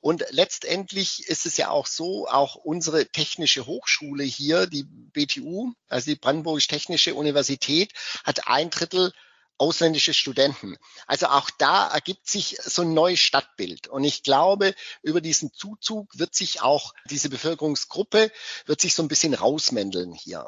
Und 0.00 0.24
letztendlich 0.30 1.26
ist 1.28 1.46
es 1.46 1.56
ja 1.56 1.70
auch 1.70 1.86
so, 1.86 2.28
auch 2.28 2.54
unsere 2.54 3.06
technische 3.06 3.66
Hochschule 3.66 4.24
hier, 4.24 4.66
die 4.66 4.84
BTU, 4.84 5.72
also 5.88 6.10
die 6.10 6.16
Brandenburgische 6.16 6.68
Technische 6.68 7.14
Universität, 7.14 7.92
hat 8.24 8.46
ein 8.46 8.70
Drittel 8.70 9.12
ausländische 9.58 10.14
Studenten. 10.14 10.76
Also 11.06 11.26
auch 11.26 11.50
da 11.50 11.88
ergibt 11.88 12.28
sich 12.28 12.58
so 12.62 12.82
ein 12.82 12.94
neues 12.94 13.20
Stadtbild. 13.20 13.88
Und 13.88 14.04
ich 14.04 14.22
glaube, 14.22 14.74
über 15.02 15.20
diesen 15.20 15.52
Zuzug 15.52 16.18
wird 16.18 16.34
sich 16.34 16.60
auch 16.60 16.92
diese 17.08 17.30
Bevölkerungsgruppe, 17.30 18.30
wird 18.66 18.80
sich 18.80 18.94
so 18.94 19.02
ein 19.02 19.08
bisschen 19.08 19.34
rausmändeln 19.34 20.12
hier. 20.12 20.46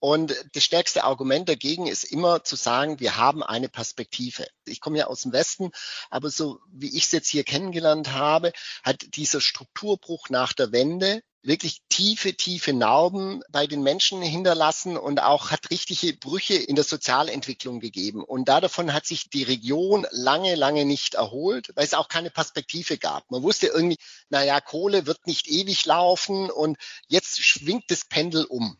Und 0.00 0.34
das 0.54 0.64
stärkste 0.64 1.04
Argument 1.04 1.48
dagegen 1.48 1.86
ist 1.86 2.04
immer 2.04 2.42
zu 2.42 2.56
sagen, 2.56 3.00
wir 3.00 3.16
haben 3.16 3.42
eine 3.42 3.68
Perspektive. 3.68 4.46
Ich 4.64 4.80
komme 4.80 4.98
ja 4.98 5.06
aus 5.06 5.22
dem 5.22 5.32
Westen, 5.32 5.70
aber 6.08 6.30
so 6.30 6.58
wie 6.72 6.96
ich 6.96 7.04
es 7.04 7.12
jetzt 7.12 7.28
hier 7.28 7.44
kennengelernt 7.44 8.12
habe, 8.12 8.52
hat 8.82 9.14
dieser 9.14 9.42
Strukturbruch 9.42 10.30
nach 10.30 10.54
der 10.54 10.72
Wende 10.72 11.22
wirklich 11.42 11.82
tiefe, 11.88 12.34
tiefe 12.34 12.72
Narben 12.72 13.42
bei 13.50 13.66
den 13.66 13.82
Menschen 13.82 14.22
hinterlassen 14.22 14.96
und 14.96 15.22
auch 15.22 15.50
hat 15.50 15.70
richtige 15.70 16.14
Brüche 16.14 16.54
in 16.54 16.76
der 16.76 16.84
Sozialentwicklung 16.84 17.80
gegeben. 17.80 18.22
Und 18.22 18.48
davon 18.48 18.92
hat 18.92 19.06
sich 19.06 19.30
die 19.30 19.42
Region 19.42 20.06
lange, 20.10 20.54
lange 20.54 20.84
nicht 20.84 21.14
erholt, 21.14 21.70
weil 21.74 21.84
es 21.84 21.94
auch 21.94 22.08
keine 22.08 22.30
Perspektive 22.30 22.98
gab. 22.98 23.30
Man 23.30 23.42
wusste 23.42 23.68
irgendwie, 23.68 23.98
naja, 24.28 24.60
Kohle 24.60 25.06
wird 25.06 25.26
nicht 25.26 25.48
ewig 25.48 25.84
laufen 25.86 26.50
und 26.50 26.78
jetzt 27.08 27.42
schwingt 27.42 27.84
das 27.88 28.04
Pendel 28.04 28.44
um. 28.44 28.78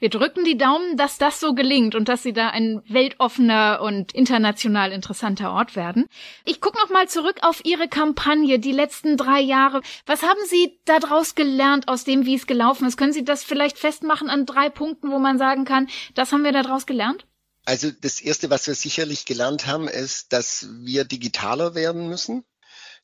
Wir 0.00 0.08
drücken 0.08 0.44
die 0.44 0.56
Daumen, 0.56 0.96
dass 0.96 1.18
das 1.18 1.40
so 1.40 1.52
gelingt 1.52 1.94
und 1.94 2.08
dass 2.08 2.22
Sie 2.22 2.32
da 2.32 2.48
ein 2.48 2.82
weltoffener 2.88 3.80
und 3.82 4.12
international 4.12 4.92
interessanter 4.92 5.52
Ort 5.52 5.76
werden. 5.76 6.06
Ich 6.46 6.62
gucke 6.62 6.78
noch 6.78 6.88
mal 6.88 7.06
zurück 7.06 7.36
auf 7.42 7.62
Ihre 7.66 7.86
Kampagne, 7.86 8.58
die 8.58 8.72
letzten 8.72 9.18
drei 9.18 9.40
Jahre. 9.40 9.82
Was 10.06 10.22
haben 10.22 10.40
Sie 10.48 10.80
daraus 10.86 11.34
gelernt 11.34 11.88
aus 11.88 12.04
dem, 12.04 12.24
wie 12.24 12.34
es 12.34 12.46
gelaufen 12.46 12.88
ist? 12.88 12.96
Können 12.96 13.12
Sie 13.12 13.24
das 13.24 13.44
vielleicht 13.44 13.78
festmachen 13.78 14.30
an 14.30 14.46
drei 14.46 14.70
Punkten, 14.70 15.10
wo 15.10 15.18
man 15.18 15.36
sagen 15.36 15.66
kann, 15.66 15.88
das 16.14 16.32
haben 16.32 16.44
wir 16.44 16.52
daraus 16.52 16.86
gelernt? 16.86 17.26
Also 17.66 17.90
das 17.90 18.22
Erste, 18.22 18.48
was 18.48 18.66
wir 18.66 18.74
sicherlich 18.74 19.26
gelernt 19.26 19.66
haben, 19.66 19.86
ist, 19.86 20.32
dass 20.32 20.66
wir 20.80 21.04
digitaler 21.04 21.74
werden 21.74 22.08
müssen 22.08 22.42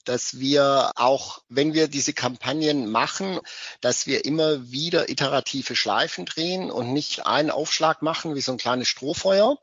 dass 0.07 0.39
wir 0.39 0.93
auch, 0.95 1.43
wenn 1.49 1.75
wir 1.75 1.89
diese 1.89 2.13
Kampagnen 2.13 2.91
machen, 2.91 3.41
dass 3.81 4.07
wir 4.07 4.25
immer 4.25 4.71
wieder 4.71 5.11
iterative 5.11 5.77
Schleifen 5.77 6.25
drehen 6.25 6.71
und 6.71 6.93
nicht 6.93 7.27
einen 7.27 7.51
Aufschlag 7.51 8.03
machen 8.03 8.35
wie 8.35 8.41
so 8.41 8.53
ein 8.53 8.59
kleines 8.59 8.89
Strohfeuer. 8.89 9.59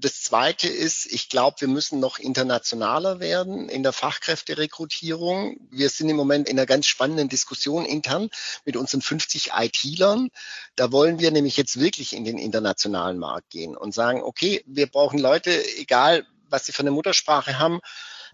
Das 0.00 0.22
Zweite 0.22 0.68
ist, 0.68 1.06
ich 1.06 1.28
glaube, 1.28 1.56
wir 1.60 1.66
müssen 1.66 1.98
noch 1.98 2.20
internationaler 2.20 3.18
werden 3.18 3.68
in 3.68 3.82
der 3.82 3.92
Fachkräfterekrutierung. 3.92 5.56
Wir 5.72 5.88
sind 5.90 6.08
im 6.08 6.14
Moment 6.14 6.48
in 6.48 6.56
einer 6.56 6.66
ganz 6.66 6.86
spannenden 6.86 7.28
Diskussion 7.28 7.84
intern 7.84 8.30
mit 8.64 8.76
unseren 8.76 9.02
50 9.02 9.50
IT-Lern. 9.58 10.28
Da 10.76 10.92
wollen 10.92 11.18
wir 11.18 11.32
nämlich 11.32 11.56
jetzt 11.56 11.80
wirklich 11.80 12.14
in 12.14 12.24
den 12.24 12.38
internationalen 12.38 13.18
Markt 13.18 13.50
gehen 13.50 13.76
und 13.76 13.92
sagen, 13.92 14.22
okay, 14.22 14.62
wir 14.66 14.86
brauchen 14.86 15.18
Leute, 15.18 15.50
egal 15.78 16.24
was 16.48 16.66
sie 16.66 16.72
für 16.72 16.82
eine 16.82 16.92
Muttersprache 16.92 17.58
haben, 17.58 17.80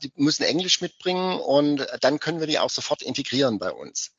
die 0.03 0.13
müssen 0.17 0.45
Englisch 0.45 0.81
mitbringen 0.81 1.39
und 1.41 1.87
dann 2.01 2.21
können 2.21 2.41
wir 2.41 2.47
die 2.47 2.59
auch 2.59 2.71
sofort 2.71 3.03
integrieren 3.03 3.59
bei 3.59 3.73
uns. 3.73 4.13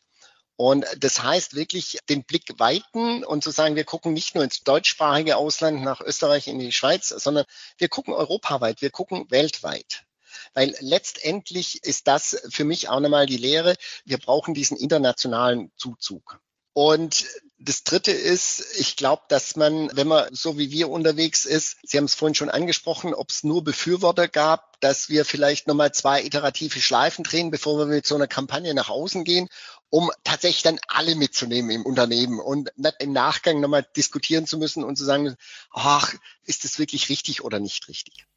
Und 0.57 0.85
das 0.97 1.21
heißt 1.21 1.55
wirklich 1.55 1.99
den 2.07 2.23
Blick 2.23 2.59
weiten 2.59 3.25
und 3.25 3.43
zu 3.43 3.51
sagen, 3.51 3.75
wir 3.75 3.83
gucken 3.83 4.13
nicht 4.13 4.35
nur 4.35 4.43
ins 4.43 4.63
deutschsprachige 4.63 5.35
Ausland, 5.35 5.81
nach 5.81 5.99
Österreich, 5.99 6.47
in 6.47 6.59
die 6.59 6.71
Schweiz, 6.71 7.09
sondern 7.09 7.45
wir 7.77 7.89
gucken 7.89 8.13
europaweit, 8.13 8.81
wir 8.81 8.89
gucken 8.89 9.25
weltweit. 9.29 10.05
Weil 10.53 10.75
letztendlich 10.79 11.83
ist 11.83 12.07
das 12.07 12.41
für 12.49 12.63
mich 12.63 12.87
auch 12.87 13.01
nochmal 13.01 13.25
die 13.25 13.37
Lehre, 13.37 13.75
wir 14.05 14.17
brauchen 14.17 14.53
diesen 14.53 14.77
internationalen 14.77 15.71
Zuzug. 15.75 16.39
Und 16.71 17.25
das 17.57 17.83
Dritte 17.83 18.11
ist, 18.11 18.77
ich 18.77 18.95
glaube, 18.95 19.23
dass 19.29 19.55
man, 19.55 19.89
wenn 19.95 20.07
man 20.07 20.33
so 20.33 20.57
wie 20.57 20.71
wir 20.71 20.89
unterwegs 20.89 21.45
ist, 21.45 21.77
Sie 21.83 21.97
haben 21.97 22.05
es 22.05 22.15
vorhin 22.15 22.35
schon 22.35 22.49
angesprochen, 22.49 23.13
ob 23.13 23.29
es 23.29 23.43
nur 23.43 23.63
Befürworter 23.63 24.27
gab, 24.27 24.74
dass 24.85 25.09
wir 25.09 25.25
vielleicht 25.25 25.65
nochmal 25.65 25.91
zwei 25.93 26.23
iterative 26.23 26.79
Schleifen 26.79 27.23
drehen, 27.23 27.49
bevor 27.49 27.79
wir 27.79 27.87
mit 27.87 28.05
so 28.05 28.13
einer 28.13 28.27
Kampagne 28.27 28.71
nach 28.75 28.89
außen 28.89 29.23
gehen, 29.23 29.47
um 29.89 30.11
tatsächlich 30.23 30.61
dann 30.61 30.79
alle 30.87 31.15
mitzunehmen 31.15 31.71
im 31.71 31.85
Unternehmen 31.87 32.39
und 32.39 32.69
nicht 32.75 32.95
im 32.99 33.11
Nachgang 33.11 33.61
nochmal 33.61 33.83
diskutieren 33.97 34.45
zu 34.45 34.59
müssen 34.59 34.83
und 34.83 34.95
zu 34.95 35.03
sagen, 35.03 35.37
ach, 35.71 36.13
ist 36.43 36.65
das 36.65 36.77
wirklich 36.77 37.09
richtig 37.09 37.43
oder 37.43 37.59
nicht 37.59 37.87
richtig? 37.87 38.27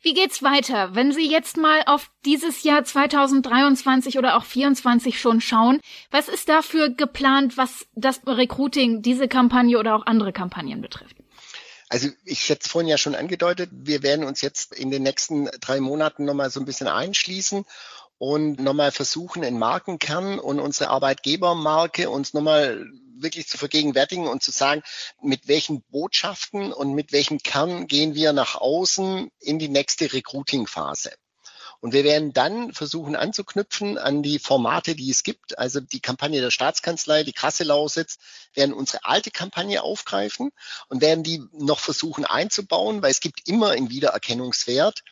Wie 0.00 0.14
geht's 0.14 0.42
weiter? 0.42 0.96
Wenn 0.96 1.12
Sie 1.12 1.30
jetzt 1.30 1.56
mal 1.56 1.84
auf 1.86 2.10
dieses 2.24 2.64
Jahr 2.64 2.82
2023 2.82 4.18
oder 4.18 4.36
auch 4.36 4.42
2024 4.44 5.20
schon 5.20 5.40
schauen, 5.40 5.80
was 6.10 6.28
ist 6.28 6.48
dafür 6.48 6.90
geplant, 6.90 7.56
was 7.56 7.86
das 7.94 8.20
Recruiting, 8.26 9.00
diese 9.00 9.28
Kampagne 9.28 9.78
oder 9.78 9.94
auch 9.94 10.06
andere 10.06 10.32
Kampagnen 10.32 10.82
betrifft? 10.82 11.16
Also 11.88 12.08
ich 12.24 12.40
schätze 12.40 12.68
vorhin 12.68 12.88
ja 12.88 12.98
schon 12.98 13.14
angedeutet, 13.14 13.70
wir 13.72 14.02
werden 14.02 14.24
uns 14.24 14.40
jetzt 14.40 14.72
in 14.74 14.90
den 14.90 15.02
nächsten 15.02 15.46
drei 15.60 15.80
Monaten 15.80 16.24
nochmal 16.24 16.50
so 16.50 16.60
ein 16.60 16.66
bisschen 16.66 16.88
einschließen 16.88 17.64
und 18.18 18.60
nochmal 18.60 18.92
versuchen, 18.92 19.42
in 19.42 19.58
Markenkern 19.58 20.38
und 20.38 20.60
unsere 20.60 20.90
Arbeitgebermarke 20.90 22.08
uns 22.08 22.32
nochmal 22.32 22.86
wirklich 23.16 23.48
zu 23.48 23.58
vergegenwärtigen 23.58 24.26
und 24.26 24.42
zu 24.42 24.50
sagen, 24.50 24.82
mit 25.22 25.46
welchen 25.48 25.82
Botschaften 25.82 26.72
und 26.72 26.94
mit 26.94 27.12
welchem 27.12 27.38
Kern 27.38 27.86
gehen 27.86 28.14
wir 28.14 28.32
nach 28.32 28.56
außen 28.56 29.30
in 29.40 29.58
die 29.58 29.68
nächste 29.68 30.12
Recruiting-Phase. 30.12 31.12
Und 31.80 31.92
wir 31.92 32.04
werden 32.04 32.32
dann 32.32 32.72
versuchen 32.72 33.16
anzuknüpfen 33.16 33.98
an 33.98 34.22
die 34.22 34.38
Formate, 34.38 34.94
die 34.94 35.10
es 35.10 35.22
gibt. 35.22 35.58
Also 35.58 35.80
die 35.80 36.00
Kampagne 36.00 36.40
der 36.40 36.50
Staatskanzlei, 36.50 37.24
die 37.24 37.32
Krasse 37.32 37.64
Lausitz, 37.64 38.18
werden 38.54 38.72
unsere 38.72 39.04
alte 39.04 39.30
Kampagne 39.30 39.82
aufgreifen 39.82 40.50
und 40.88 41.00
werden 41.00 41.24
die 41.24 41.42
noch 41.52 41.80
versuchen 41.80 42.24
einzubauen, 42.24 43.02
weil 43.02 43.10
es 43.10 43.20
gibt 43.20 43.48
immer 43.48 43.70
einen 43.70 43.90
Wiedererkennungswert 43.90 45.02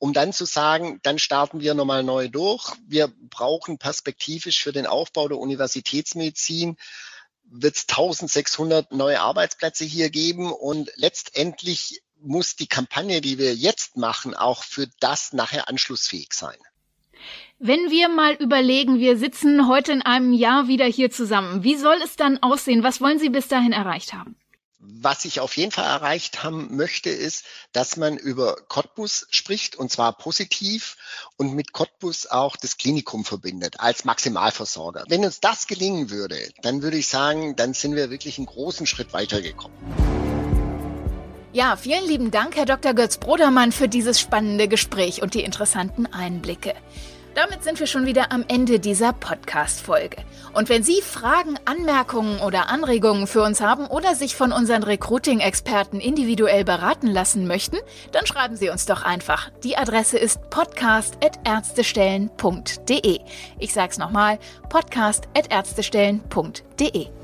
um 0.00 0.12
dann 0.12 0.32
zu 0.32 0.44
sagen, 0.44 1.00
dann 1.02 1.18
starten 1.18 1.60
wir 1.60 1.74
nochmal 1.74 2.04
neu 2.04 2.28
durch. 2.28 2.72
Wir 2.86 3.12
brauchen 3.30 3.78
perspektivisch 3.78 4.62
für 4.62 4.70
den 4.70 4.86
Aufbau 4.86 5.26
der 5.26 5.38
Universitätsmedizin 5.38 6.76
wird 7.50 7.76
es 7.76 7.86
1600 7.88 8.92
neue 8.92 9.20
Arbeitsplätze 9.20 9.84
hier 9.84 10.10
geben 10.10 10.52
und 10.52 10.90
letztendlich 10.96 12.02
muss 12.22 12.56
die 12.56 12.66
Kampagne, 12.66 13.20
die 13.20 13.38
wir 13.38 13.54
jetzt 13.54 13.96
machen, 13.96 14.34
auch 14.34 14.64
für 14.64 14.88
das 15.00 15.32
nachher 15.32 15.68
anschlussfähig 15.68 16.32
sein. 16.32 16.56
Wenn 17.58 17.90
wir 17.90 18.08
mal 18.08 18.34
überlegen, 18.34 19.00
wir 19.00 19.18
sitzen 19.18 19.66
heute 19.66 19.92
in 19.92 20.02
einem 20.02 20.32
Jahr 20.32 20.68
wieder 20.68 20.86
hier 20.86 21.10
zusammen, 21.10 21.64
wie 21.64 21.76
soll 21.76 22.00
es 22.04 22.14
dann 22.14 22.38
aussehen? 22.42 22.84
Was 22.84 23.00
wollen 23.00 23.18
Sie 23.18 23.30
bis 23.30 23.48
dahin 23.48 23.72
erreicht 23.72 24.12
haben? 24.12 24.36
Was 24.80 25.24
ich 25.24 25.40
auf 25.40 25.56
jeden 25.56 25.72
Fall 25.72 25.84
erreicht 25.84 26.44
haben 26.44 26.76
möchte, 26.76 27.10
ist, 27.10 27.44
dass 27.72 27.96
man 27.96 28.16
über 28.16 28.56
Cottbus 28.68 29.26
spricht 29.30 29.76
und 29.76 29.90
zwar 29.90 30.16
positiv 30.16 30.96
und 31.36 31.52
mit 31.54 31.72
Cottbus 31.72 32.26
auch 32.26 32.56
das 32.56 32.76
Klinikum 32.76 33.24
verbindet 33.24 33.80
als 33.80 34.04
Maximalversorger. 34.04 35.04
Wenn 35.08 35.24
uns 35.24 35.40
das 35.40 35.66
gelingen 35.66 36.10
würde, 36.10 36.38
dann 36.62 36.82
würde 36.82 36.96
ich 36.96 37.08
sagen, 37.08 37.56
dann 37.56 37.74
sind 37.74 37.96
wir 37.96 38.10
wirklich 38.10 38.38
einen 38.38 38.46
großen 38.46 38.86
Schritt 38.86 39.12
weitergekommen. 39.12 40.27
Ja, 41.52 41.76
vielen 41.76 42.06
lieben 42.06 42.30
Dank, 42.30 42.56
Herr 42.56 42.66
Dr. 42.66 42.92
Götz 42.92 43.16
Brodermann, 43.16 43.72
für 43.72 43.88
dieses 43.88 44.20
spannende 44.20 44.68
Gespräch 44.68 45.22
und 45.22 45.32
die 45.32 45.42
interessanten 45.42 46.04
Einblicke. 46.06 46.74
Damit 47.34 47.64
sind 47.64 47.80
wir 47.80 47.86
schon 47.86 48.04
wieder 48.04 48.32
am 48.32 48.44
Ende 48.48 48.80
dieser 48.80 49.12
Podcast-Folge. 49.12 50.16
Und 50.54 50.68
wenn 50.68 50.82
Sie 50.82 51.00
Fragen, 51.00 51.54
Anmerkungen 51.64 52.40
oder 52.40 52.68
Anregungen 52.68 53.28
für 53.28 53.42
uns 53.42 53.60
haben 53.60 53.86
oder 53.86 54.14
sich 54.14 54.34
von 54.34 54.50
unseren 54.52 54.82
Recruiting-Experten 54.82 56.00
individuell 56.00 56.64
beraten 56.64 57.06
lassen 57.06 57.46
möchten, 57.46 57.76
dann 58.12 58.26
schreiben 58.26 58.56
Sie 58.56 58.70
uns 58.70 58.86
doch 58.86 59.04
einfach. 59.04 59.50
Die 59.62 59.76
Adresse 59.76 60.18
ist 60.18 60.50
podcast.ärztestellen.de. 60.50 63.20
Ich 63.58 63.72
sag's 63.72 63.98
nochmal, 63.98 64.40
podcast.ärztestellen.de. 64.68 67.17